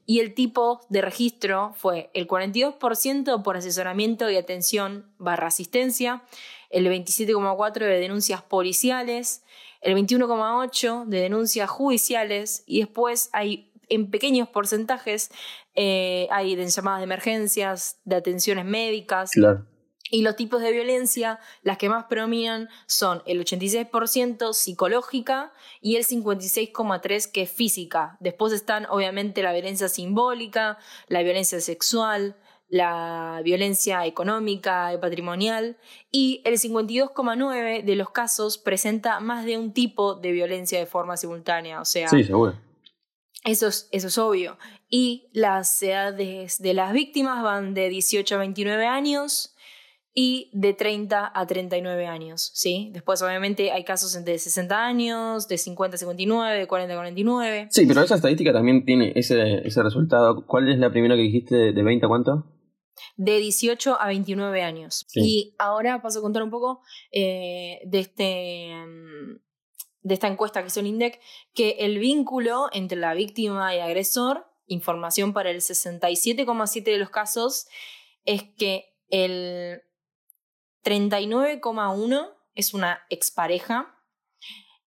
[0.06, 6.22] Y el tipo de registro fue el 42% por asesoramiento y atención barra asistencia,
[6.70, 9.44] el 27,4% de denuncias policiales,
[9.82, 15.30] el 21,8% de denuncias judiciales y después hay en pequeños porcentajes
[15.76, 19.32] eh, hay de llamadas de emergencias, de atenciones médicas.
[19.32, 19.66] Claro
[20.14, 26.06] y los tipos de violencia, las que más predominan son el 86% psicológica y el
[26.06, 28.16] 56,3% que es física.
[28.20, 32.36] Después están obviamente la violencia simbólica, la violencia sexual,
[32.70, 35.78] la violencia económica y patrimonial
[36.12, 41.18] y el 52,9% de los casos presenta más de un tipo de violencia de forma
[41.18, 41.82] simultánea.
[41.82, 42.54] O sea, sí, seguro.
[43.44, 44.58] Eso es, eso es obvio.
[44.90, 49.53] Y las edades de las víctimas van de 18 a 29 años,
[50.14, 52.92] y de 30 a 39 años, ¿sí?
[52.94, 57.68] Después obviamente hay casos de 60 años, de 50 a 59, de 40 a 49.
[57.72, 60.46] Sí, pero esa estadística también tiene ese, ese resultado.
[60.46, 62.46] ¿Cuál es la primera que dijiste de 20 a cuánto?
[63.18, 65.08] De 18 a 29 años.
[65.16, 69.42] Y ahora paso a contar un poco eh, de este mm,
[70.04, 71.20] de esta encuesta que es el INDEC,
[71.54, 77.68] que el vínculo entre la víctima y agresor, información para el 67,7 de los casos,
[78.26, 79.82] es que el
[80.84, 83.96] 39,1 es una expareja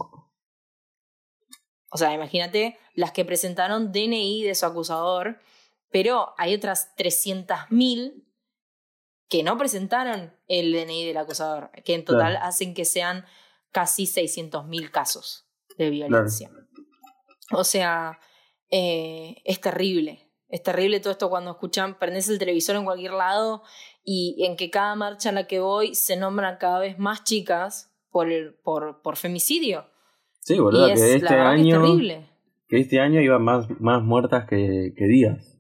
[1.90, 5.42] O sea, imagínate las que presentaron DNI de su acusador,
[5.92, 8.24] pero hay otras 300.000
[9.30, 13.26] que no presentaron el DNI del acusador, que en total hacen que sean
[13.72, 15.46] casi 600.000 casos
[15.78, 16.50] de violencia.
[17.52, 18.20] O sea,
[18.70, 20.25] eh, es terrible.
[20.56, 23.64] Es terrible todo esto cuando escuchan, prendes el televisor en cualquier lado
[24.06, 27.94] y en que cada marcha en la que voy se nombran cada vez más chicas
[28.10, 29.84] por, el, por, por femicidio.
[30.40, 31.84] Sí, boludo, que este año.
[32.70, 35.60] Que, este año iban más, más muertas que, que días.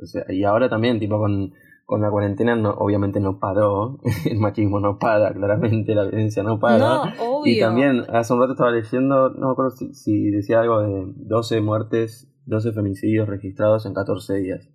[0.00, 1.52] O sea, y ahora también, tipo, con,
[1.84, 3.98] con la cuarentena no, obviamente no paró,
[4.30, 7.16] el machismo no para, claramente la violencia no para.
[7.44, 11.14] Y también hace un rato estaba leyendo, no me acuerdo si, si decía algo de
[11.16, 14.68] 12 muertes, 12 femicidios registrados en 14 días.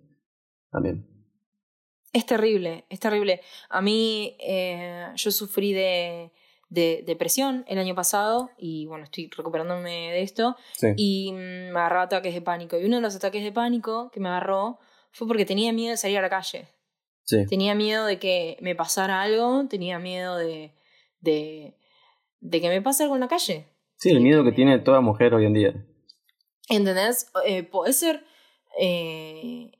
[0.70, 1.06] También.
[2.12, 3.40] Es terrible, es terrible.
[3.70, 6.30] A mí eh, yo sufrí de,
[6.68, 10.56] de depresión el año pasado y bueno, estoy recuperándome de esto
[10.96, 12.78] y mm, me agarraba ataques de pánico.
[12.78, 14.78] Y uno de los ataques de pánico que me agarró
[15.10, 16.68] fue porque tenía miedo de salir a la calle.
[17.48, 20.74] Tenía miedo de que me pasara algo, tenía miedo de,
[21.20, 21.76] de,
[22.40, 23.68] de que me pase algo en la calle.
[23.96, 25.86] Sí, el miedo que, tiene toda mujer hoy en día.
[26.68, 27.30] ¿Entendés?
[27.44, 28.24] Eh, puede ser
[28.78, 29.72] eh,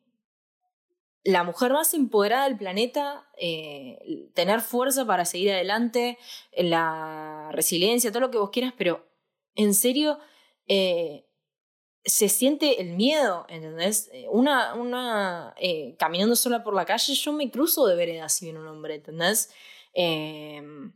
[1.25, 6.19] la mujer más empoderada del planeta, eh, tener fuerza para seguir adelante,
[6.57, 9.07] la resiliencia, todo lo que vos quieras, pero
[9.55, 10.19] en serio,
[12.05, 14.11] se siente el miedo, ¿entendés?
[14.13, 18.47] Eh, una, una eh, caminando sola por la calle, yo me cruzo de vereda si
[18.47, 19.51] viene un hombre, ¿entendés?
[19.95, 20.93] Em,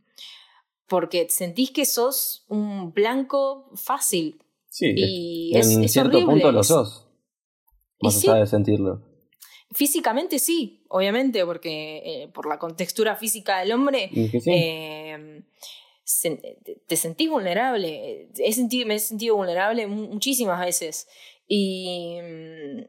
[0.87, 4.43] porque sentís que sos un blanco fácil.
[4.77, 7.07] Sí, y en cierto punto lo sos.
[7.99, 9.01] Más allá de sentirlo.
[9.71, 14.11] Físicamente sí, obviamente, porque eh, por la contextura física del hombre.
[14.45, 15.43] Em,
[16.87, 18.29] te sentís vulnerable.
[18.37, 21.07] He sentido, me he sentido vulnerable muchísimas veces.
[21.47, 22.19] Y,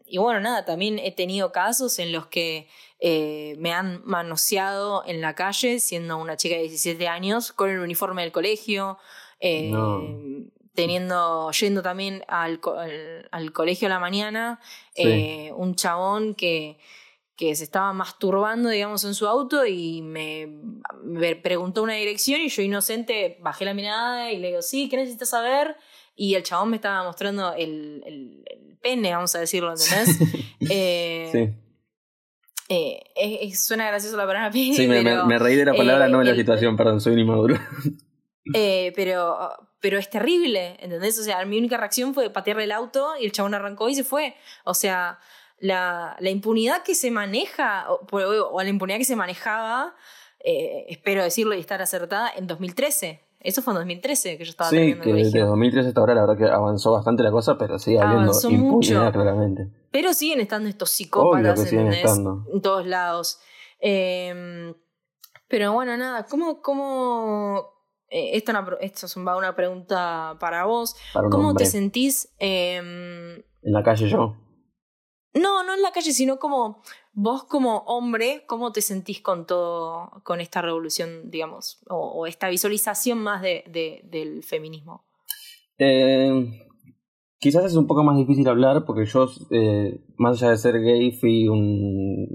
[0.05, 2.69] y, bueno, nada, también he tenido casos en los que
[3.01, 7.79] eh, me han manoseado en la calle siendo una chica de 17 años con el
[7.79, 8.99] uniforme del colegio,
[9.41, 9.73] eh,
[10.79, 12.61] teniendo, yendo también al,
[13.33, 14.61] al, colegio a la mañana,
[14.95, 16.79] eh, un chabón que
[17.37, 20.49] que se estaba masturbando, digamos, en su auto y me,
[21.41, 25.31] preguntó una dirección y yo inocente bajé la mirada y le digo, sí, ¿qué necesitas
[25.31, 25.77] saber?
[26.17, 30.19] Y el chabón me estaba mostrando el, el, pene, vamos a decirlo, ¿entendés?
[30.71, 31.49] eh, sí.
[32.71, 34.75] Eh, suena gracioso la palabra pene.
[34.75, 37.57] Sí, me, me, reí de la palabra, no de la situación, perdón, soy un inmaduro.
[38.55, 39.37] Eh, pero,
[39.81, 41.19] pero es terrible, ¿entendés?
[41.19, 44.05] O sea, mi única reacción fue patearle el auto y el chabón arrancó y se
[44.05, 44.35] fue.
[44.65, 45.19] O sea,
[45.61, 49.95] la, la impunidad que se maneja, o, o, la impunidad que se manejaba,
[50.41, 53.23] eh, espero decirlo y estar acertada, en 2013.
[53.41, 56.37] Eso fue en 2013 que yo estaba Sí, que de 2013 hasta ahora la verdad
[56.37, 59.69] que avanzó bastante la cosa, pero sigue habiendo impunidad claramente.
[59.93, 63.39] Pero siguen estando estos psicópatas en todos lados.
[63.81, 64.75] Em,
[65.47, 67.78] pero bueno, nada, ¿cómo, cómo
[68.11, 70.97] eh, esto, es una pregunta para vos.
[71.31, 72.33] ¿Cómo te sentís?
[72.39, 74.37] Em, en la calle yo.
[75.35, 80.11] No, no en la calle, sino como vos como hombre, ¿cómo te sentís con todo,
[80.25, 83.65] con esta revolución, digamos, o, esta visualización más de,
[84.11, 85.05] del feminismo?
[85.79, 86.67] Eh,
[87.39, 91.13] quizás es un poco más difícil hablar porque yo, eh, más allá de ser gay,
[91.13, 92.27] fui un,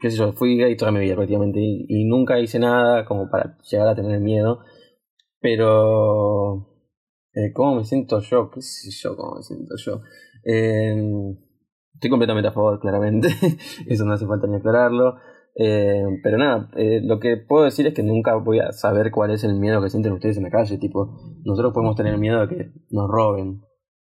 [0.00, 3.58] qué sé yo, fui gay toda mi vida prácticamente y, nunca hice nada como para
[3.70, 4.60] llegar a tener miedo,
[5.42, 6.68] pero...
[7.34, 8.50] Eh, ¿Cómo me siento yo?
[8.50, 10.00] ¿Qué sé yo cómo me siento yo?
[10.44, 10.94] Eh,
[12.02, 13.28] Estoy completamente a favor, claramente.
[13.86, 15.14] Eso no hace falta ni aclararlo.
[15.54, 19.30] Eh, pero nada, eh, lo que puedo decir es que nunca voy a saber cuál
[19.30, 20.78] es el miedo que sienten ustedes en la calle.
[20.78, 23.60] Tipo, nosotros podemos tener miedo de que nos roben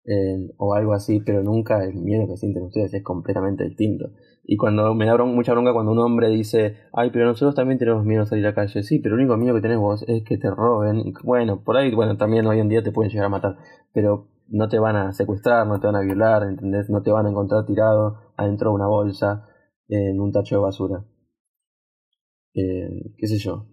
[0.06, 4.06] eh, o algo así, pero nunca el miedo que sienten ustedes es completamente distinto.
[4.44, 8.04] Y cuando me da mucha bronca cuando un hombre dice, ay, pero nosotros también tenemos
[8.06, 8.84] miedo de salir a la calle.
[8.84, 11.00] Sí, pero el único miedo que tenés vos es que te roben.
[11.00, 13.58] Y bueno, por ahí, bueno, también hoy en día te pueden llegar a matar.
[13.94, 16.44] Pero no te van a secuestrar, no te van a violar.
[16.62, 19.48] No te van a encontrar tirado adentro de una bolsa,
[19.88, 21.06] en un tacho de basura.
[22.54, 23.68] Eh, ¿Qué sé yo?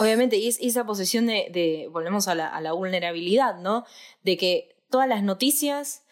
[0.00, 3.84] Obviamente, y es esa posesión de, de volvemos a la, a la, vulnerabilidad, ¿no?
[4.22, 6.04] De que todas las noticias,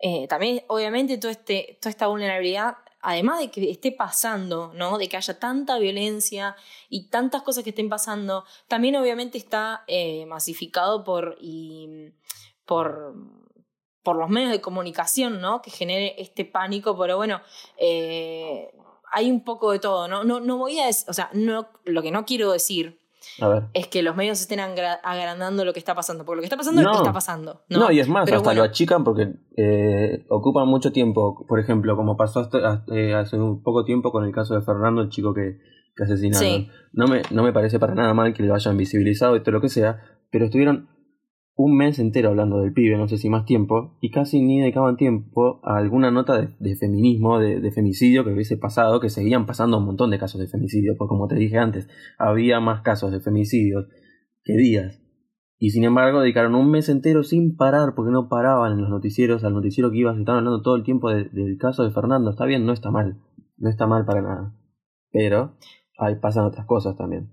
[0.00, 4.98] eh, también obviamente todo este, toda esta vulnerabilidad, además de que esté pasando, ¿no?
[4.98, 6.56] De que haya tanta violencia
[6.88, 12.12] y tantas cosas que estén pasando, también obviamente está eh, masificado por, y,
[12.64, 13.14] por
[14.04, 15.62] por los medios de comunicación, ¿no?
[15.62, 17.40] Que genere este pánico, pero bueno,
[17.78, 18.70] eh,
[19.10, 20.22] hay un poco de todo, ¿no?
[20.22, 23.00] No, voy a o sea, no, lo que no quiero decir
[23.72, 26.80] es que los medios estén agrandando lo que está pasando, porque lo que está pasando
[26.80, 27.62] es lo que está pasando.
[27.68, 32.16] No, y es más, hasta lo achican porque eh, ocupan mucho tiempo, por ejemplo, como
[32.16, 35.58] pasó hasta, eh, hace un poco tiempo con el caso de Fernando, el chico que,
[35.96, 36.68] que asesinaron.
[36.92, 39.60] No, me, no me parece para nada mal que lo hayan visibilizado y todo lo
[39.60, 40.88] que sea, pero estuvieron
[41.56, 44.96] un mes entero hablando del pibe, no sé si más tiempo, y casi ni dedicaban
[44.96, 49.84] tiempo a alguna nota de, feminismo, de, femicidio que hubiese pasado, que seguían pasando un
[49.84, 51.88] montón de casos de femicidio, porque como te dije antes,
[52.18, 53.86] había más casos de femicidios
[54.42, 55.00] que días.
[55.56, 59.44] Y sin embargo dedicaron un mes entero sin parar, porque no paraban en los noticieros,
[59.44, 62.30] al noticiero que ibas, estaban hablando todo el tiempo del caso de Fernando.
[62.30, 63.22] Está bien, no está mal,
[63.56, 64.54] no está mal para nada.
[65.12, 65.56] Pero
[65.96, 67.30] ahí pasan otras cosas también.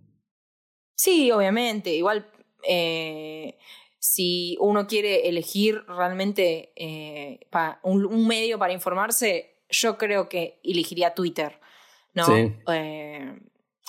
[0.93, 1.95] Sí, obviamente.
[1.95, 2.27] Igual
[2.69, 3.57] eh,
[4.01, 7.39] si uno quiere elegir realmente eh,
[7.83, 11.59] un, medio para informarse, yo creo que elegiría Twitter,
[12.15, 12.25] ¿no?
[12.35, 13.39] Eh,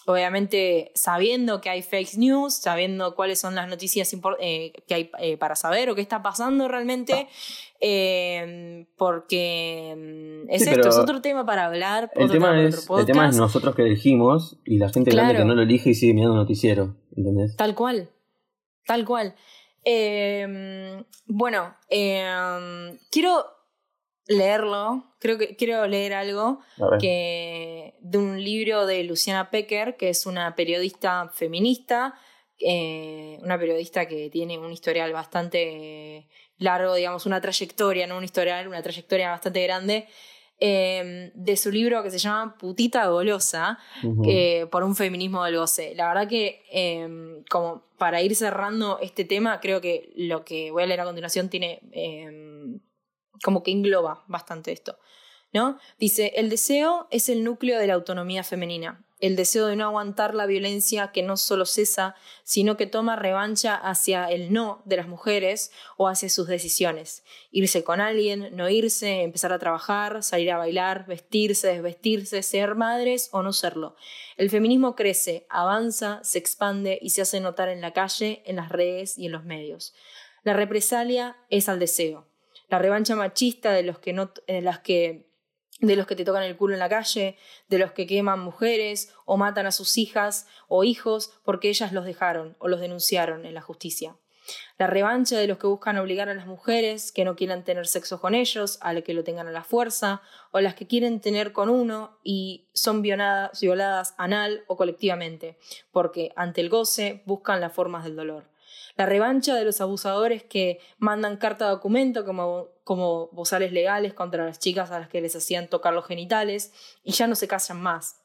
[0.04, 5.56] obviamente sabiendo que hay fake news, sabiendo cuáles son las noticias eh, que hay para
[5.56, 7.26] saber o qué está pasando realmente,
[8.98, 12.10] porque mm, es esto, es otro tema para hablar.
[12.16, 15.54] El, tema es, el tema es nosotros que elegimos y la gente grande que no
[15.54, 17.56] lo elige y sigue mirando noticiero, ¿entendés?
[17.56, 18.10] Tal cual,
[18.84, 19.36] tal cual.
[19.84, 23.44] Eh, bueno, eh, quiero
[24.26, 26.60] leerlo, creo que quiero leer algo
[27.00, 32.14] que, de un libro de Luciana Pecker, que es una periodista feminista,
[32.58, 38.68] eh, una periodista que tiene un historial bastante largo, digamos, una trayectoria, no un historial,
[38.68, 40.08] una trayectoria bastante grande
[40.58, 43.78] Em, de su libro que se llama Putita Golosa,
[44.70, 45.94] por un feminismo del goce.
[45.96, 50.84] La verdad que, em, como para ir cerrando este tema, creo que lo que voy
[50.84, 52.80] a leer a continuación tiene em,
[53.42, 54.98] como que engloba bastante esto.
[55.52, 55.78] ¿no?
[55.98, 60.34] Dice, el deseo es el núcleo de la autonomía femenina el deseo de no aguantar
[60.34, 65.06] la violencia que no solo cesa, sino que toma revancha hacia el no de las
[65.06, 67.22] mujeres o hacia sus decisiones.
[67.52, 73.28] Irse con alguien, no irse, empezar a trabajar, salir a bailar, vestirse, desvestirse, ser madres
[73.30, 73.94] o no serlo.
[74.36, 78.70] El feminismo crece, avanza, se expande y se hace notar en la calle, en las
[78.70, 79.94] redes y en los medios.
[80.42, 82.26] La represalia es al deseo.
[82.68, 85.30] La revancha machista de los que no, las que
[85.82, 87.36] de los que te tocan el culo en la calle,
[87.68, 92.04] de los que queman mujeres o matan a sus hijas o hijos porque ellas los
[92.04, 94.16] dejaron o los denunciaron en la justicia.
[94.78, 98.20] La revancha de los que buscan obligar a las mujeres que no quieran tener sexo
[98.20, 101.52] con ellos, a las que lo tengan a la fuerza, o las que quieren tener
[101.52, 105.58] con uno y son violadas, violadas anal o colectivamente,
[105.92, 108.51] porque ante el goce buscan las formas del dolor
[108.96, 114.58] la revancha de los abusadores que mandan carta documento como, como bozales legales contra las
[114.58, 118.18] chicas a las que les hacían tocar los genitales y ya no se casan más.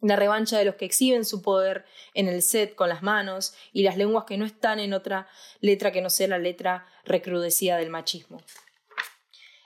[0.00, 3.82] La revancha de los que exhiben su poder en el set con las manos y
[3.82, 5.26] las lenguas que no están en otra
[5.60, 8.42] letra que no sea la letra recrudecida del machismo.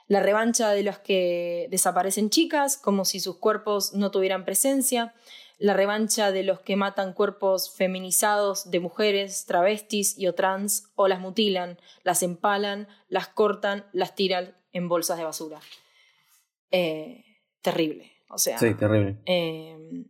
[0.07, 5.13] La revancha de los que desaparecen chicas como si sus cuerpos no tuvieran presencia,
[5.59, 11.07] la revancha de los que matan cuerpos feminizados de mujeres, travestis y o trans, o
[11.07, 15.59] las mutilan, las empalan, las cortan, las tiran en bolsas de basura.
[16.71, 17.25] Eh,
[17.61, 18.11] terrible.
[18.29, 18.57] O sea.
[18.57, 19.17] Sí, terrible.
[19.25, 20.05] Eh,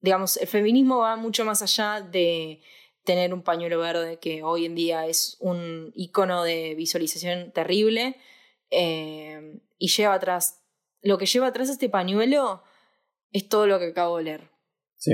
[0.00, 2.62] digamos, el feminismo va mucho más allá de
[3.04, 8.16] tener un pañuelo verde que hoy en día es un icono de visualización terrible
[8.70, 10.62] eh, y lleva atrás,
[11.02, 12.62] lo que lleva atrás este pañuelo
[13.32, 14.57] es todo lo que acabo de leer.
[14.98, 15.12] Sí,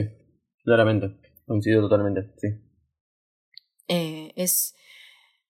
[0.64, 1.16] claramente.
[1.46, 2.48] Coincido totalmente, sí.
[3.88, 4.74] Eh, es.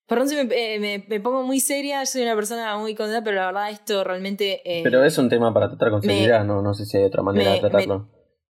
[0.06, 3.70] Perdón si me, me, pongo muy seria, soy una persona muy contenta, pero la verdad
[3.70, 4.60] esto realmente...
[4.64, 7.22] Eh, pero es un tema para tratar con seriedad, no, no sé si hay otra
[7.22, 8.10] manera de tratarlo.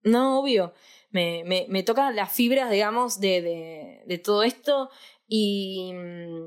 [0.04, 0.74] no, obvio.
[1.12, 4.90] Me, me, me tocan las fibras, digamos, de, de, de todo esto
[5.28, 6.46] y mm,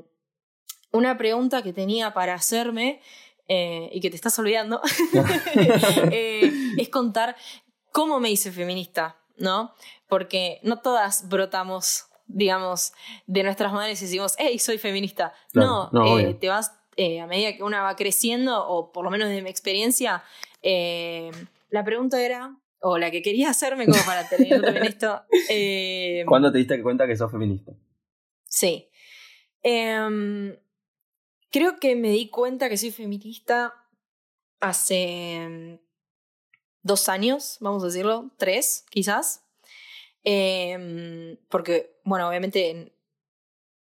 [0.91, 3.01] una pregunta que tenía para hacerme
[3.47, 4.81] eh, y que te estás olvidando
[6.11, 7.35] es contar
[7.91, 9.18] cómo me hice feminista.
[9.39, 9.73] ¿No?
[10.07, 12.93] Porque no todas brotamos, digamos,
[13.27, 15.33] de nuestras madres y decimos, hey, soy feminista.
[15.53, 15.89] no,
[16.19, 19.41] eh, te vas, eh, a medida que una va creciendo, o por lo menos de
[19.41, 20.23] mi experiencia,
[20.61, 21.31] eh,
[21.69, 25.21] la pregunta era, o la que quería hacerme como para tener también esto.
[26.27, 27.73] ¿Cuándo te diste cuenta que sos feminista?
[28.45, 28.89] Sí.
[29.61, 30.55] Em,
[31.51, 33.73] creo que me di cuenta que soy feminista
[34.59, 35.79] hace
[36.83, 39.43] dos años, vamos a decirlo, tres quizás.
[40.23, 42.93] Em, porque, bueno, obviamente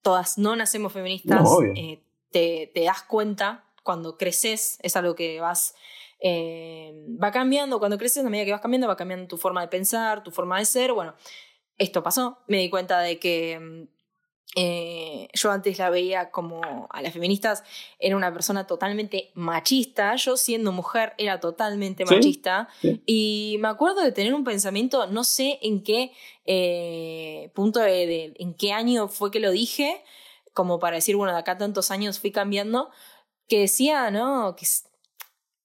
[0.03, 5.75] todas no nacemos feministas, eh, te, te, das cuenta cuando creces, es algo que vas
[6.21, 9.69] eh, va cambiando, cuando creces, a medida que vas cambiando, va cambiando tu forma de
[9.69, 10.93] pensar, tu forma de ser.
[10.93, 11.15] Bueno,
[11.79, 13.96] esto pasó, me di cuenta de que mm,
[14.55, 17.65] eh, yo antes la veía como a las feministas,
[17.99, 22.69] era una persona totalmente machista, yo siendo mujer era totalmente machista
[23.05, 26.13] y me acuerdo de tener un pensamiento, no sé en qué
[26.47, 30.03] eh, punto, de, en qué año fue que lo dije,
[30.55, 32.89] como para decir, bueno, de acá tantos años fui cambiando,
[33.49, 34.57] que decía, ¿no?
[34.57, 34.67] Que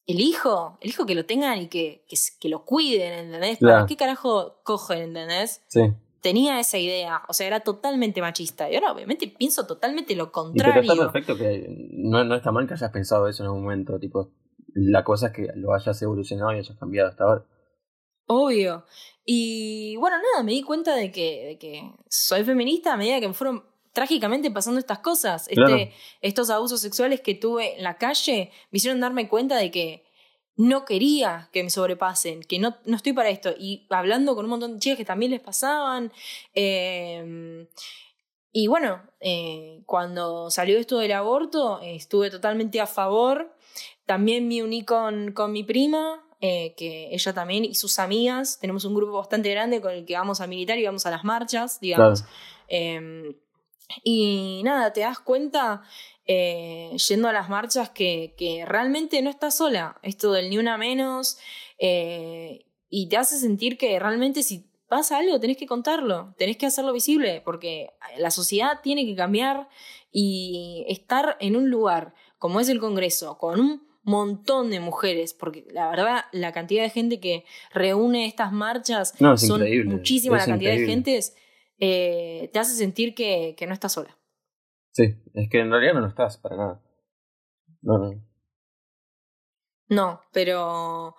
[0.08, 2.04] el hijo, el hijo que lo tengan y que,
[2.40, 3.60] que, lo cuiden, ¿entendés?
[3.60, 5.62] ¿Para qué carajo cogen, ¿entendés?
[5.68, 5.94] Sí.
[6.22, 8.70] Tenía esa idea, o sea, era totalmente machista.
[8.70, 10.84] Y ahora, obviamente, pienso totalmente lo contrario.
[10.84, 13.98] Y está perfecto que no, no está mal que hayas pensado eso en algún momento.
[14.00, 14.32] Tipo,
[14.74, 17.46] la cosa es que lo hayas evolucionado y hayas cambiado hasta ahora.
[18.28, 18.86] Obvio.
[19.26, 23.28] Y bueno, nada, me di cuenta de que, de que soy feminista a medida que
[23.28, 23.64] me fueron
[23.94, 25.48] trágicamente pasando estas cosas.
[25.50, 30.06] Este, estos abusos sexuales que tuve en la calle me hicieron darme cuenta de que
[30.62, 33.56] no quería que me sobrepasen, que no, no estoy para esto.
[33.58, 36.12] Y hablando con un montón de chicas que también les pasaban.
[36.54, 37.66] Em,
[38.52, 43.56] y bueno, eh, cuando salió esto del aborto, estuve totalmente a favor.
[44.06, 48.60] También me uní con, con mi prima, eh, que ella también y sus amigas.
[48.60, 51.24] Tenemos un grupo bastante grande con el que vamos a militar y vamos a las
[51.24, 52.24] marchas, digamos.
[52.68, 53.34] Em,
[54.04, 55.82] y nada, te das cuenta
[56.34, 60.00] eh, yendo a las marchas que, que, realmente no estás sola.
[60.02, 61.38] Esto del ni una menos.
[61.78, 66.66] Eh, y te hace sentir que realmente si pasa algo tenés que contarlo, tenés que
[66.66, 69.68] hacerlo visible, porque la sociedad tiene que cambiar
[70.12, 75.66] y estar en un lugar como es el Congreso, con un montón de mujeres, porque
[75.72, 80.86] la verdad la cantidad de gente que reúne estas marchas son muchísima la cantidad de
[80.86, 81.36] gentes
[81.78, 84.16] eh, te hace sentir que, que, no estás sola.
[84.92, 86.82] Sí, es que en realidad no lo estás para nada.
[87.82, 88.32] No, no.
[89.88, 91.16] No, pero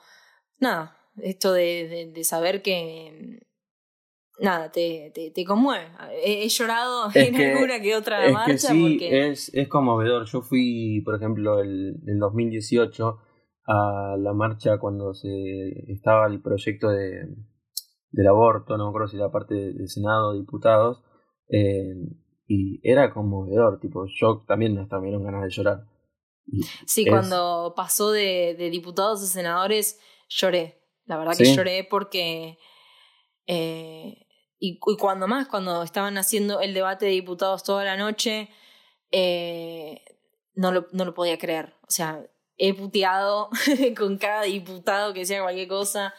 [0.59, 3.47] nada, esto de, de, saber que
[4.41, 5.89] nada, te, te, te conmueve.
[6.25, 8.53] He, llorado en alguna que otra es marcha.
[8.53, 10.27] Que sí, es, es conmovedor.
[10.27, 13.19] Yo fui, por ejemplo, el, en 2018
[13.67, 15.29] a la marcha cuando se
[15.89, 17.29] estaba el proyecto de,
[18.11, 21.03] del aborto, no me acuerdo si la parte del Senado, diputados,
[21.49, 21.95] eh,
[22.55, 25.87] y era conmovedor, tipo, yo también hasta me dieron ganas de llorar.
[26.87, 29.99] sí, cuando pasó de, de, diputados a senadores,
[30.29, 32.59] lloré, la verdad que lloré porque...
[33.47, 34.27] Eh,
[34.59, 38.51] y, cuando más, cuando estaban haciendo el debate de diputados toda la noche,
[39.11, 40.03] eh,
[40.55, 41.75] no, lo, no lo podía creer.
[41.89, 42.23] O sea,
[42.59, 43.49] he puteado
[43.97, 46.15] con cada diputado que decía cualquier cosa.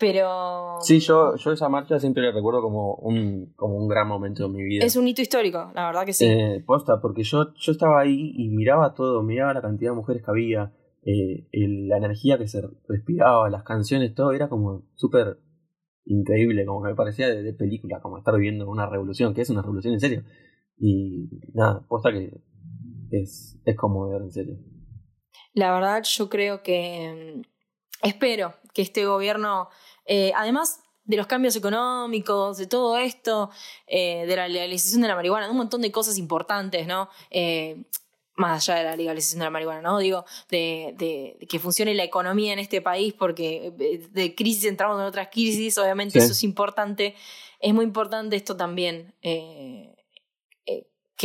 [0.00, 0.78] Pero.
[0.80, 4.48] Sí, yo, yo esa marcha siempre la recuerdo como un, como un gran momento de
[4.48, 4.84] mi vida.
[4.84, 6.26] Es un hito histórico, la verdad que sí.
[6.26, 10.24] Eh, posta, porque yo, yo estaba ahí y miraba todo, miraba la cantidad de mujeres
[10.24, 10.72] que había,
[11.04, 15.38] eh, la energía que se respiraba, las canciones, todo era como súper
[16.06, 19.60] increíble, como que me parecía de, película, como estar viviendo una revolución, que es una
[19.60, 20.24] revolución en serio.
[20.78, 22.40] Y nada, posta que
[23.10, 23.76] es, es
[24.10, 24.58] ver en serio.
[25.52, 27.42] La verdad, yo creo que.
[28.02, 29.68] Espero que este gobierno
[30.12, 33.50] eh, además de los cambios económicos, de todo esto,
[33.86, 37.08] eh, de la legalización de la marihuana, de un montón de cosas importantes, ¿no?
[37.30, 37.84] Eh,
[38.34, 39.98] más allá de la legalización de la marihuana, ¿no?
[40.00, 43.72] Digo, de, de, que funcione la economía en este país, porque
[44.10, 47.14] de crisis entramos en otras crisis, obviamente eso es importante.
[47.60, 49.94] Es muy importante esto también, que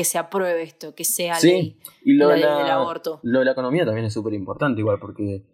[0.04, 3.20] se apruebe esto, que sea ley, y lo la ley del aborto.
[3.24, 5.46] Lo de la economía también es súper importante, igual, porque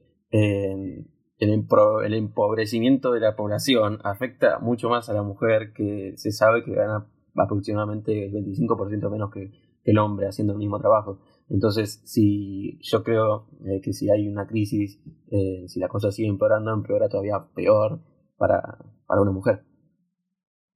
[1.41, 6.71] el, empobrecimiento de la población afecta mucho más a la mujer que se sabe que
[6.71, 9.51] gana aproximadamente el 25% menos que,
[9.83, 11.19] el hombre haciendo el mismo trabajo.
[11.49, 16.29] Entonces, si yo creo eh, que si hay una crisis, eh, si la cosa sigue
[16.29, 17.99] empeorando, empeora todavía peor
[18.37, 18.77] para,
[19.07, 19.65] para una mujer.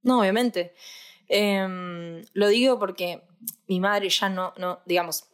[0.02, 0.74] No, obviamente.
[1.28, 3.22] Em, lo digo porque
[3.68, 5.30] mi madre ya no, no digamos,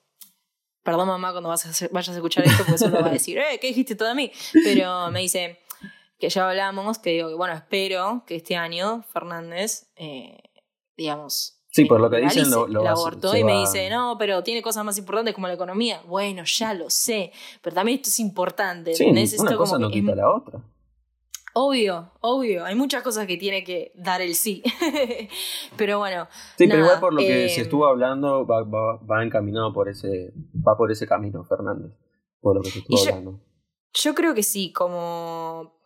[0.84, 3.60] Perdón, mamá, cuando vas a vayas a escuchar esto, pues solo va a decir, eh,
[3.62, 4.32] ¿qué dijiste todo a mí?
[4.64, 5.60] Pero me dice
[6.20, 10.38] que ya hablamos, que digo que, bueno, espero que este año Fernández, eh,
[10.98, 11.58] digamos.
[11.70, 14.84] Sí, por lo que dicen, lo, lo abortó y me dice, no, pero tiene cosas
[14.84, 16.02] más importantes como la economía.
[16.06, 18.94] Bueno, ya lo sé, pero también esto es importante.
[18.94, 19.06] Sí,
[19.40, 20.60] una cosa no quita la otra.
[21.54, 22.66] Obvio, obvio.
[22.66, 24.64] Hay muchas cosas que tiene que dar el sí.
[25.78, 26.28] pero bueno.
[26.58, 30.34] Sí, pero igual por lo que se em, estuvo hablando, va, va, encaminado por ese,
[30.56, 31.92] va por ese camino, Fernández.
[32.40, 33.42] Por lo que se estuvo hablando.
[33.94, 35.82] Yo creo que sí, como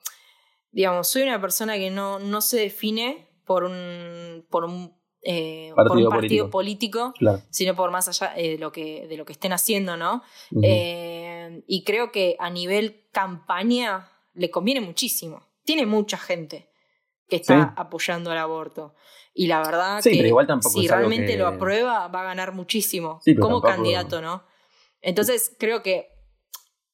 [0.75, 5.97] digamos, soy una persona que no, no se define por un, por un eh, por
[5.97, 7.13] un partido político,
[7.49, 10.21] sino por más allá de lo que, de lo que estén haciendo, ¿no?
[10.51, 15.41] y creo que a nivel campaña le conviene muchísimo.
[15.65, 16.69] Tiene mucha gente
[17.27, 18.95] que está apoyando al aborto.
[19.33, 24.43] Y la verdad que si realmente lo aprueba, va a ganar muchísimo como candidato, ¿no?
[25.01, 26.09] Entonces creo que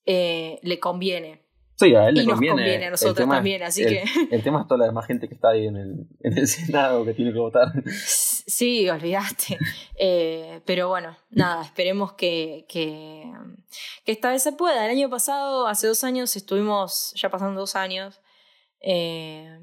[0.05, 1.41] eh, le conviene.
[1.75, 2.55] Sí, a él le y conviene.
[2.55, 4.03] nos conviene a nosotros también, así que...
[4.31, 7.03] El tema es toda la demás gente que está ahí en el, en el Senado
[7.05, 7.71] que tiene que votar.
[7.95, 9.57] Sí, olvidaste.
[10.03, 13.31] Eh, pero bueno, nada, esperemos que, que,
[14.03, 14.83] que, esta vez se pueda.
[14.83, 18.19] El año pasado, hace dos años, estuvimos, ya pasando dos años,
[18.81, 19.59] eh,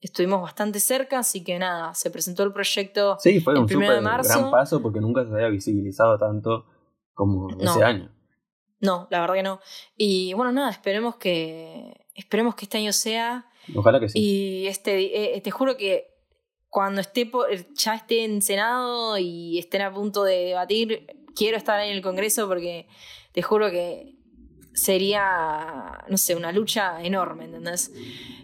[0.00, 4.38] estuvimos bastante cerca, así que nada, se presentó el proyecto sí, fue un de marzo.
[4.38, 6.66] gran paso porque nunca se había visibilizado tanto
[7.14, 8.10] como ese año.
[8.80, 9.60] No, la verdad que no.
[9.96, 13.46] Y bueno, nada, esperemos que esperemos que este año sea.
[13.74, 14.18] Ojalá que sí.
[14.18, 16.10] Y este, eh, te juro que
[16.68, 17.30] cuando esté
[17.74, 22.48] ya esté en Senado y estén a punto de debatir, quiero estar en el Congreso
[22.48, 22.88] porque
[23.32, 24.14] te juro que
[24.72, 27.92] sería, no sé, una lucha enorme, ¿entendés?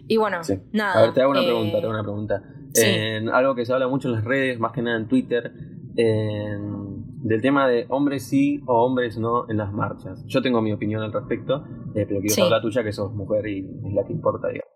[0.07, 0.99] Y bueno, nada.
[0.99, 2.43] A ver, te hago una pregunta, te hago una pregunta.
[3.33, 5.51] algo que se habla mucho en las redes, más que nada en Twitter,
[5.95, 10.23] del tema de hombres sí o hombres no en las marchas.
[10.27, 11.65] Yo tengo mi opinión al respecto,
[11.95, 14.73] eh, pero quiero saber la tuya, que sos mujer y es la que importa, digamos.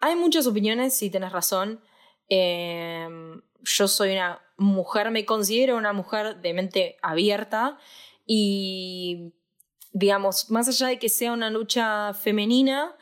[0.00, 1.80] Hay muchas opiniones, si tenés razón.
[2.28, 7.78] Em, yo soy una mujer, me considero una mujer de mente abierta
[8.26, 9.32] y
[9.92, 12.96] digamos, más allá de que sea una lucha femenina,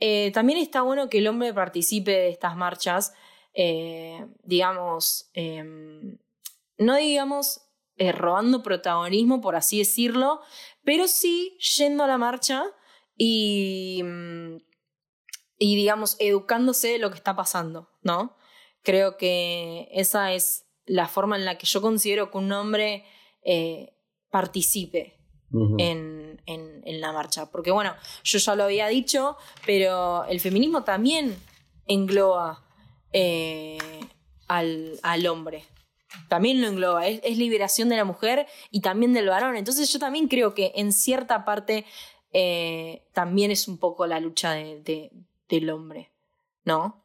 [0.00, 3.14] eh, también está bueno que el hombre participe de estas marchas,
[3.54, 6.18] eh, digamos, em,
[6.78, 7.60] no digamos
[7.96, 10.40] eh, robando protagonismo, por así decirlo,
[10.82, 12.64] pero sí yendo a la marcha
[13.16, 14.56] y, mm,
[15.58, 18.36] y digamos, educándose de lo que está pasando, ¿no?
[18.82, 23.04] Creo que esa es la forma en la que yo considero que un hombre
[24.30, 25.20] participe
[25.78, 26.13] en, en,
[27.04, 27.50] la marcha.
[27.50, 31.36] Porque bueno, yo ya lo había dicho, pero el feminismo también
[31.86, 32.62] engloba
[33.12, 33.78] eh,
[34.48, 35.64] al, al, hombre.
[36.28, 39.56] También lo engloba, es, liberación de la mujer y también del varón.
[39.56, 41.84] Entonces yo también creo que en cierta parte
[42.32, 45.10] eh, también es un poco la lucha de,
[45.48, 46.10] del hombre,
[46.64, 47.02] ¿no?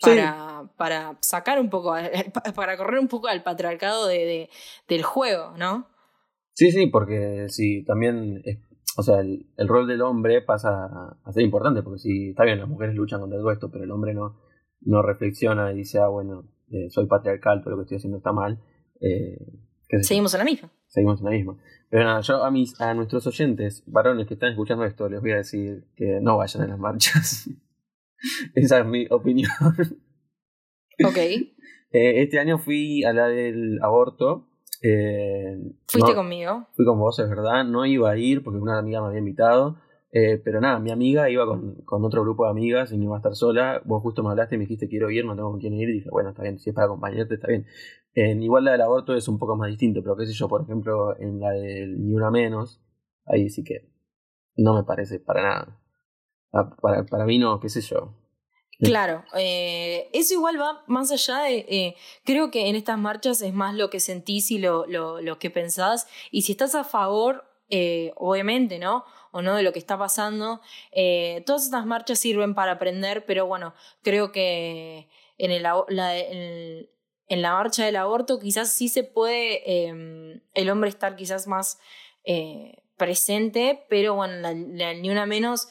[0.00, 1.92] Para, para, sacar un poco,
[2.54, 4.48] para correr un poco al patriarcado de,
[4.86, 5.88] del juego, ¿no?
[6.54, 8.42] Sí, sí, porque si también,
[8.98, 12.68] o sea, el, rol del hombre pasa a, ser importante, porque si está bien, las
[12.68, 14.40] mujeres luchan contra todo esto, pero el hombre no,
[14.80, 18.32] no reflexiona y dice, ah, bueno, eh, soy patriarcal, pero lo que estoy haciendo está
[18.32, 18.60] mal.
[19.00, 19.38] Eh,
[20.00, 20.72] seguimos en la misma.
[20.88, 21.58] Seguimos en la misma.
[21.88, 25.30] Pero nada, yo a, mis, a nuestros oyentes, varones que están escuchando esto, les voy
[25.30, 27.48] a decir que no vayan a las marchas.
[28.56, 29.52] Esa es mi opinión.
[31.06, 31.18] Ok.
[31.90, 34.47] Eh, este año fui a la del aborto
[34.82, 36.66] eh, ¿Fuiste conmigo?
[36.74, 37.64] Fui con vos, es verdad.
[37.64, 39.76] No iba a ir porque una amiga me había invitado.
[40.10, 43.16] Eh, pero nada, mi amiga iba con, con, otro grupo de amigas y no iba
[43.16, 43.82] a estar sola.
[43.84, 45.88] Vos justo me hablaste y me dijiste quiero ir, no tengo con quién ir.
[45.90, 47.66] Y dije, bueno, está bien, si es para acompañarte, está bien.
[48.14, 50.62] En igual la del aborto es un poco más distinto, pero qué sé yo, por
[50.62, 52.80] ejemplo, en la del Ni Una Menos,
[53.26, 53.90] ahí sí que
[54.56, 55.80] no me parece para nada.
[56.52, 58.14] Ah, para, para mí no, qué sé yo.
[58.80, 63.52] Claro, eh, eso igual va más allá de, eh, creo que en estas marchas es
[63.52, 68.12] más lo que sentís y lo, lo, que pensás, y si estás a favor, eh,
[68.14, 69.04] obviamente, ¿no?
[69.32, 70.60] O no de lo que está pasando,
[71.44, 75.08] todas estas marchas sirven para aprender, pero bueno, creo que
[75.38, 76.88] en, el, la, en,
[77.42, 81.78] la marcha del aborto quizás sí se puede em, el hombre estar quizás más
[82.96, 85.68] presente, pero bueno, ni una menos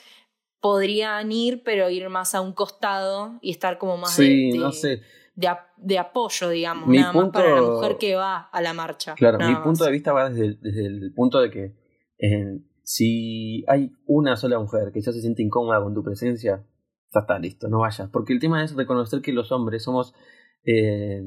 [0.60, 5.02] podrían ir, pero ir más a un costado y estar como más de, no sé.
[5.36, 9.16] de, apoyo, digamos, nada más para la mujer que va a la marcha.
[9.16, 11.76] Claro, mi punto de vista va desde, desde el punto de que
[12.20, 16.66] eh, si hay una sola mujer que ya se siente incómoda con tu presencia,
[17.14, 18.10] ya está listo, no vayas.
[18.10, 20.14] Porque el tema es reconocer que los hombres somos,
[20.64, 21.22] eh,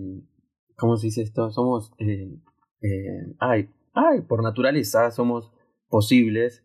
[0.77, 1.51] ¿cómo se dice esto?
[1.51, 2.35] Somos, eh,
[2.81, 5.53] eh, ay, ay, por naturaleza somos
[5.89, 6.65] posibles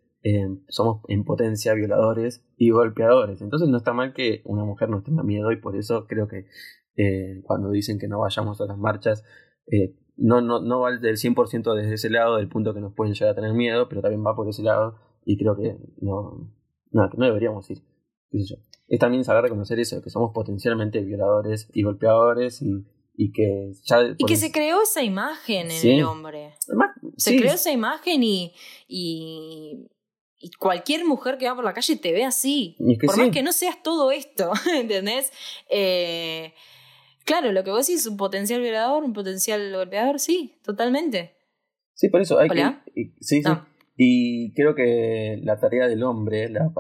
[0.70, 3.42] somos en potencia violadores y golpeadores.
[3.42, 6.46] Entonces no está mal que una mujer nos tenga miedo y por eso creo que
[6.98, 9.24] eh, cuando dicen que no vayamos a las marchas,
[9.68, 13.14] eh, no, no, no va del 100% desde ese lado, del punto que nos pueden
[13.14, 14.96] llegar a tener miedo, pero también va por ese lado
[15.26, 16.52] y creo que no,
[16.92, 17.84] no, no deberíamos ir.
[18.88, 24.02] Es también saber reconocer eso, que somos potencialmente violadores y golpeadores y, y que ya...
[24.18, 26.54] Y que se creó esa imagen en el hombre.
[27.18, 28.54] Se creó esa imagen y,
[28.88, 29.88] y
[30.40, 32.78] y cualquier mujer que va por la calle te ve así.
[33.06, 35.32] por más que no seas todo esto, ¿entendés?
[35.70, 36.54] Eh,
[37.26, 41.36] Claro, lo que vos decís, un potencial violador, un potencial golpeador, sí, totalmente.
[41.96, 43.12] Sí, por eso hay que.
[43.20, 43.52] Sí, sí.
[43.98, 46.72] Y creo que la tarea del hombre la,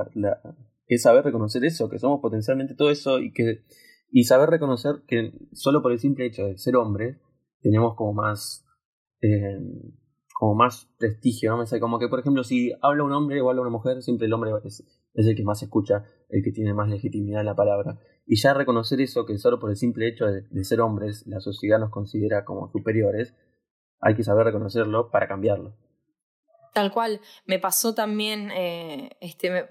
[0.88, 3.64] es saber reconocer eso, que somos potencialmente todo eso y que
[4.12, 7.20] y saber reconocer que solo por el simple hecho de ser hombre
[7.62, 8.66] tenemos como más
[9.22, 9.58] eh,
[10.38, 11.58] como más prestigio, ¿no?
[11.58, 14.28] Me sé, como que por ejemplo si habla un hombre o habla una mujer, siempre
[14.28, 14.84] el hombre es,
[15.14, 17.98] el que más escucha, el que tiene más legitimidad en la palabra.
[18.28, 21.80] Y ya reconocer eso, que solo por el simple hecho de ser hombres la sociedad
[21.80, 23.34] nos considera como superiores,
[24.02, 25.74] hay que saber reconocerlo para cambiarlo.
[26.76, 29.70] Tal cual, me pasó también, eh, este,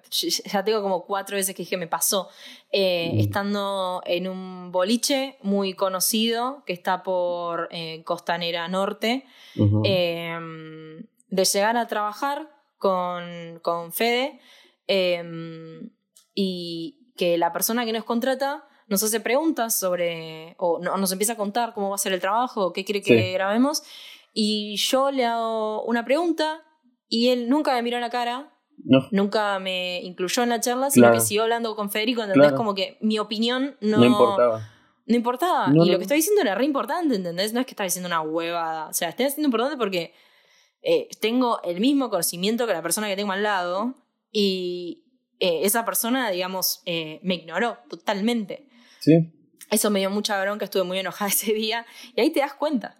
[0.50, 2.30] ya tengo como cuatro veces que dije me pasó,
[2.72, 3.18] eh, mm.
[3.18, 11.76] estando en un boliche muy conocido que está por eh, Costanera Norte, em, de llegar
[11.76, 12.48] a trabajar
[12.78, 14.40] con, con Fede
[14.86, 15.90] em,
[16.34, 21.36] y que la persona que nos contrata nos hace preguntas sobre, o nos empieza a
[21.36, 23.82] contar cómo va a ser el trabajo, qué quiere que grabemos,
[24.32, 26.62] y yo le hago una pregunta
[27.14, 28.52] y él nunca me miró en la cara,
[29.12, 32.52] nunca me incluyó en la charla, sino que siguió hablando con Federico, ¿entendés?
[32.54, 34.68] Como que mi opinión no, no importaba.
[35.06, 35.70] No importaba.
[35.72, 37.52] y lo que estoy diciendo era re importante, ¿entendés?
[37.52, 38.88] No es que estaba diciendo una huevada.
[38.88, 40.12] O sea, estoy haciendo importante porque
[40.82, 43.94] eh, tengo el mismo conocimiento que la persona que tengo al lado
[44.32, 45.04] y
[45.38, 48.66] eh, esa persona, digamos, eh, me ignoró totalmente.
[48.98, 49.12] Sí.
[49.70, 51.86] Eso me dio mucha bronca, estuve muy enojada ese día
[52.16, 52.98] y ahí te das cuenta.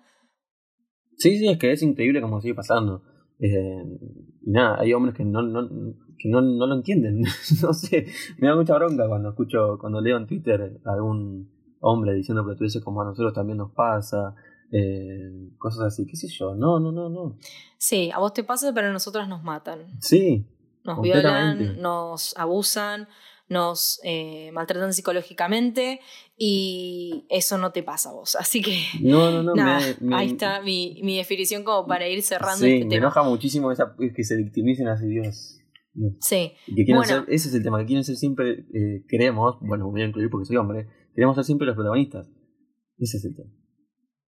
[1.17, 3.03] Sí, sí, es que es increíble como sigue pasando.
[3.39, 3.85] Eh,
[4.43, 5.69] nada, hay hombres que no, no,
[6.19, 7.23] que no, no lo entienden.
[7.63, 8.07] no sé,
[8.39, 12.81] me da mucha bronca cuando escucho, cuando leo en Twitter a algún hombre diciendo que
[12.81, 14.35] como a nosotros también nos pasa.
[14.73, 17.37] Eh, cosas así, qué sé yo, no, no, no, no.
[17.79, 19.87] Sí, a vos te pasa, pero a nosotros nos matan.
[20.01, 20.47] Sí.
[20.85, 23.07] Nos violan, nos abusan,
[23.49, 26.01] nos eh, maltratan psicológicamente
[26.37, 28.37] y eso no te pasa a vos.
[28.37, 29.55] Así que no, no, no,
[30.17, 33.95] ahí está mi, mi, definición como para ir cerrando sí, este me enoja muchísimo esa,
[34.15, 35.61] que se victimicen así Dios.
[36.21, 36.53] Sí.
[36.67, 36.85] Que
[37.29, 40.29] ese es el tema, que quieren ser siempre, eh, queremos, bueno, me voy a incluir
[40.29, 42.29] porque soy hombre, queremos ser siempre los protagonistas.
[42.99, 43.51] Ese es el tema.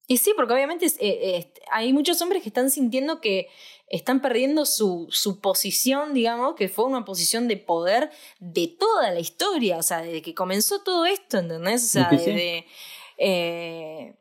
[0.06, 3.48] Y sí, porque obviamente eh, hay muchos hombres que están sintiendo que
[3.88, 9.20] están perdiendo su, su, posición, digamos, que fue una posición de poder de toda la
[9.20, 11.84] historia, o sea, desde que comenzó todo esto, ¿entendés?
[11.84, 12.66] O sea, desde...
[13.18, 14.14] Eh,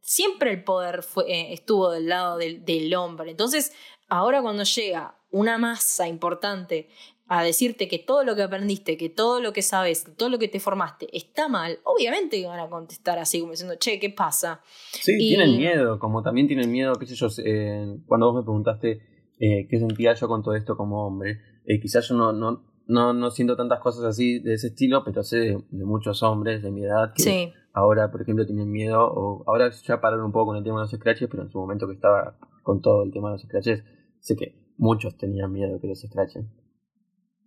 [0.00, 3.30] siempre el poder fue, eh, estuvo del lado del, del hombre.
[3.30, 3.72] Entonces,
[4.08, 6.88] ahora cuando llega una masa importante
[7.32, 10.40] a decirte que todo lo que aprendiste, que todo lo que sabes, que todo lo
[10.40, 14.60] que te formaste está mal, obviamente van a contestar así, como diciendo, che, ¿qué pasa?
[14.90, 19.00] Sí, tienen miedo, como también tienen miedo, qué sé yo, eh, cuando vos me preguntaste
[19.38, 23.12] eh, qué sentía yo con todo esto como hombre, eh, quizás yo no, no, no,
[23.12, 26.82] no siento tantas cosas así de ese estilo, pero sé de, muchos hombres de mi
[26.82, 30.64] edad que ahora, por ejemplo, tienen miedo, o ahora ya pararon un poco con el
[30.64, 33.34] tema de los scratches, pero en su momento que estaba con todo el tema de
[33.34, 33.84] los scratches,
[34.18, 36.50] sé que muchos tenían miedo que los scratchen.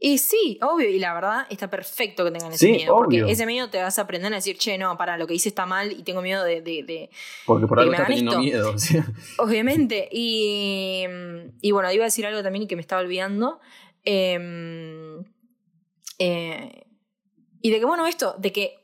[0.05, 3.69] Y sí, obvio, y la verdad está perfecto que tengan ese miedo, porque ese miedo
[3.69, 6.03] te vas a aprender a decir, che, no, para, lo que hice está mal y
[6.03, 6.61] tengo miedo de...
[6.61, 7.09] de,
[7.45, 8.75] porque por algo está teniendo miedo.
[9.37, 11.05] Obviamente, y,
[11.61, 13.61] y bueno, iba a decir algo también que me estaba olvidando.
[14.03, 15.23] Em,
[16.19, 16.85] eh,
[17.61, 18.75] y de que, bueno, esto, de que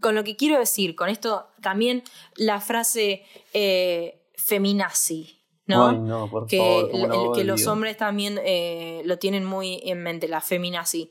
[0.00, 2.04] con lo que quiero decir, con esto también
[2.36, 6.46] la frase eh, feminazi, ¿no?
[6.48, 6.90] que,
[7.34, 11.10] que los hombres también eh, lo tienen muy en mente, la feminazi.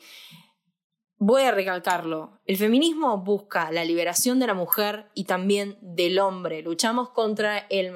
[1.18, 2.42] Voy a recalcarlo.
[2.46, 6.62] El feminismo busca la liberación de la mujer y también del hombre.
[6.62, 7.94] Luchamos contra el,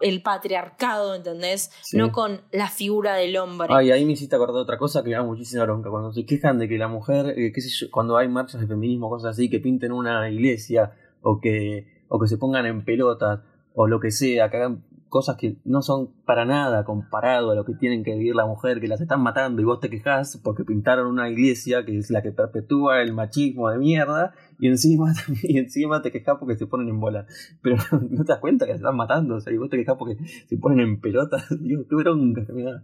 [0.00, 1.70] el patriarcado, ¿entendés?
[1.94, 3.68] No con la figura del hombre.
[3.70, 5.88] Ay, ahí me hiciste acordar otra cosa que me da muchísima bronca.
[5.88, 8.66] Cuando se quejan de que la mujer, eh, qué sé yo, cuando hay marchas de
[8.66, 10.92] feminismo, cosas así, que pinten una iglesia
[11.22, 13.40] o que, o que se pongan en pelotas
[13.74, 17.64] o lo que sea, que hagan cosas que no son para nada comparado a lo
[17.64, 20.64] que tienen que vivir la mujer, que las están matando y vos te quejas porque
[20.64, 25.58] pintaron una iglesia que es la que perpetúa el machismo de mierda y encima, y
[25.58, 27.26] encima te quejas porque se ponen en bola.
[27.60, 27.76] Pero
[28.10, 30.16] no te das cuenta que se están matando, o sea, y vos te quejas porque
[30.48, 31.44] se ponen en pelotas.
[31.60, 32.82] Digo, qué bronca que me da.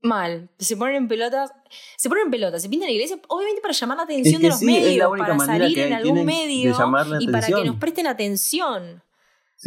[0.00, 1.52] Mal, se ponen en pelotas,
[1.96, 4.62] se ponen en pelotas, se pintan la iglesia, obviamente para llamar la atención de los
[4.62, 6.72] medios, para salir en algún medio
[7.20, 9.02] y para que nos presten atención.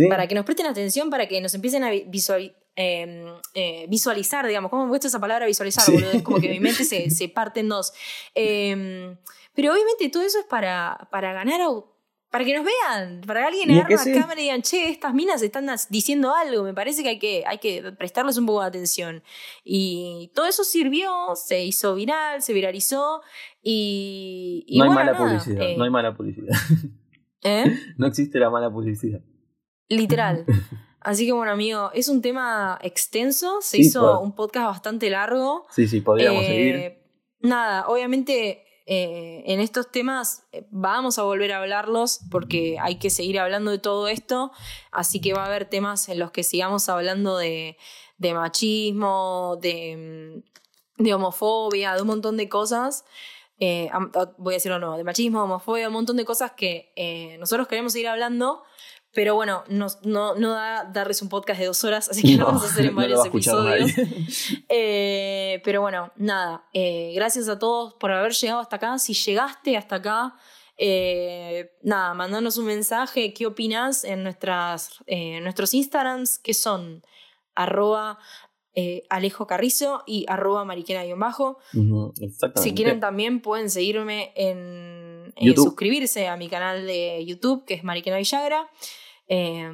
[0.09, 4.69] Para que nos presten atención, para que nos empiecen a em, eh, visualizar, digamos.
[4.69, 5.85] ¿Cómo me gusta esa palabra visualizar?
[5.93, 7.93] Es como que mi mente se, se parte en dos.
[8.33, 9.17] Em,
[9.53, 11.61] pero obviamente todo eso es para, para ganar
[12.31, 15.41] para que nos vean, para que alguien agarre la cámara y digan, che, estas minas
[15.41, 19.21] están diciendo algo, me parece que hay, que hay que prestarles un poco de atención.
[19.65, 23.21] Y todo eso sirvió, se hizo viral, se viralizó
[23.61, 24.65] y...
[24.77, 26.55] no hay mala publicidad, no hay mala publicidad.
[27.43, 27.77] ¿Eh?
[27.97, 29.19] No existe la mala publicidad.
[29.95, 30.45] Literal.
[31.01, 35.65] Así que bueno, amigo, es un tema extenso, se Sí, hizo un podcast bastante largo.
[35.71, 36.97] Sí, sí, podríamos Eh, seguir.
[37.39, 43.09] Nada, obviamente eh, en estos temas eh, vamos a volver a hablarlos porque hay que
[43.09, 44.51] seguir hablando de todo esto,
[44.91, 47.77] así que va a haber temas en los que sigamos hablando de,
[48.19, 50.43] de machismo, de,
[50.97, 53.05] mm, de homofobia, de un montón de cosas.
[53.59, 57.37] Eh, ah, voy a decirlo no, de machismo, homofobia, un montón de cosas que eh,
[57.39, 58.63] nosotros queremos seguir hablando.
[59.13, 62.63] Pero bueno, no, no da darles un podcast de dos horas, así que lo vamos
[62.63, 63.91] a hacer en varios episodios.
[64.69, 66.65] Eh, pero bueno, nada.
[66.73, 68.97] eh, gracias a todos por haber llegado hasta acá.
[68.99, 70.35] Si llegaste hasta acá,
[70.77, 73.33] eh, nada, mandanos un mensaje.
[73.33, 75.03] ¿Qué opinas en nuestras,
[75.41, 76.39] nuestros Instagrams?
[76.39, 77.03] Que son
[77.53, 78.17] arroba
[78.73, 81.57] eh, Alejo Carrizo y arroba mariquena-bajo.
[82.55, 85.65] Si quieren también pueden seguirme en, YouTube.
[85.65, 88.69] suscribirse a mi canal de YouTube, que es Mariquena Villagra.
[89.27, 89.69] Eh,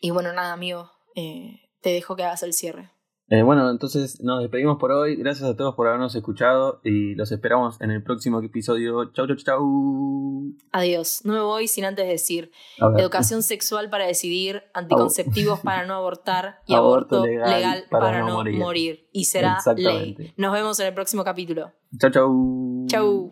[0.00, 2.90] y bueno, nada, amigo, eh, te dejo que hagas el cierre.
[3.32, 5.14] Eh, bueno, entonces nos despedimos por hoy.
[5.14, 9.12] Gracias a todos por habernos escuchado y los esperamos en el próximo episodio.
[9.12, 10.52] Chau, chau, chau.
[10.72, 11.20] Adiós.
[11.24, 12.50] No me voy sin antes decir
[12.98, 18.20] educación sexual para decidir, anticonceptivos para no abortar y Aborto aborto, legal legal, para para,
[18.20, 18.58] no no morir.
[18.58, 19.08] morir.
[19.12, 20.34] Y será ley.
[20.36, 21.70] Nos vemos en el próximo capítulo.
[22.00, 22.86] Chau, chau.
[22.88, 23.30] Chau.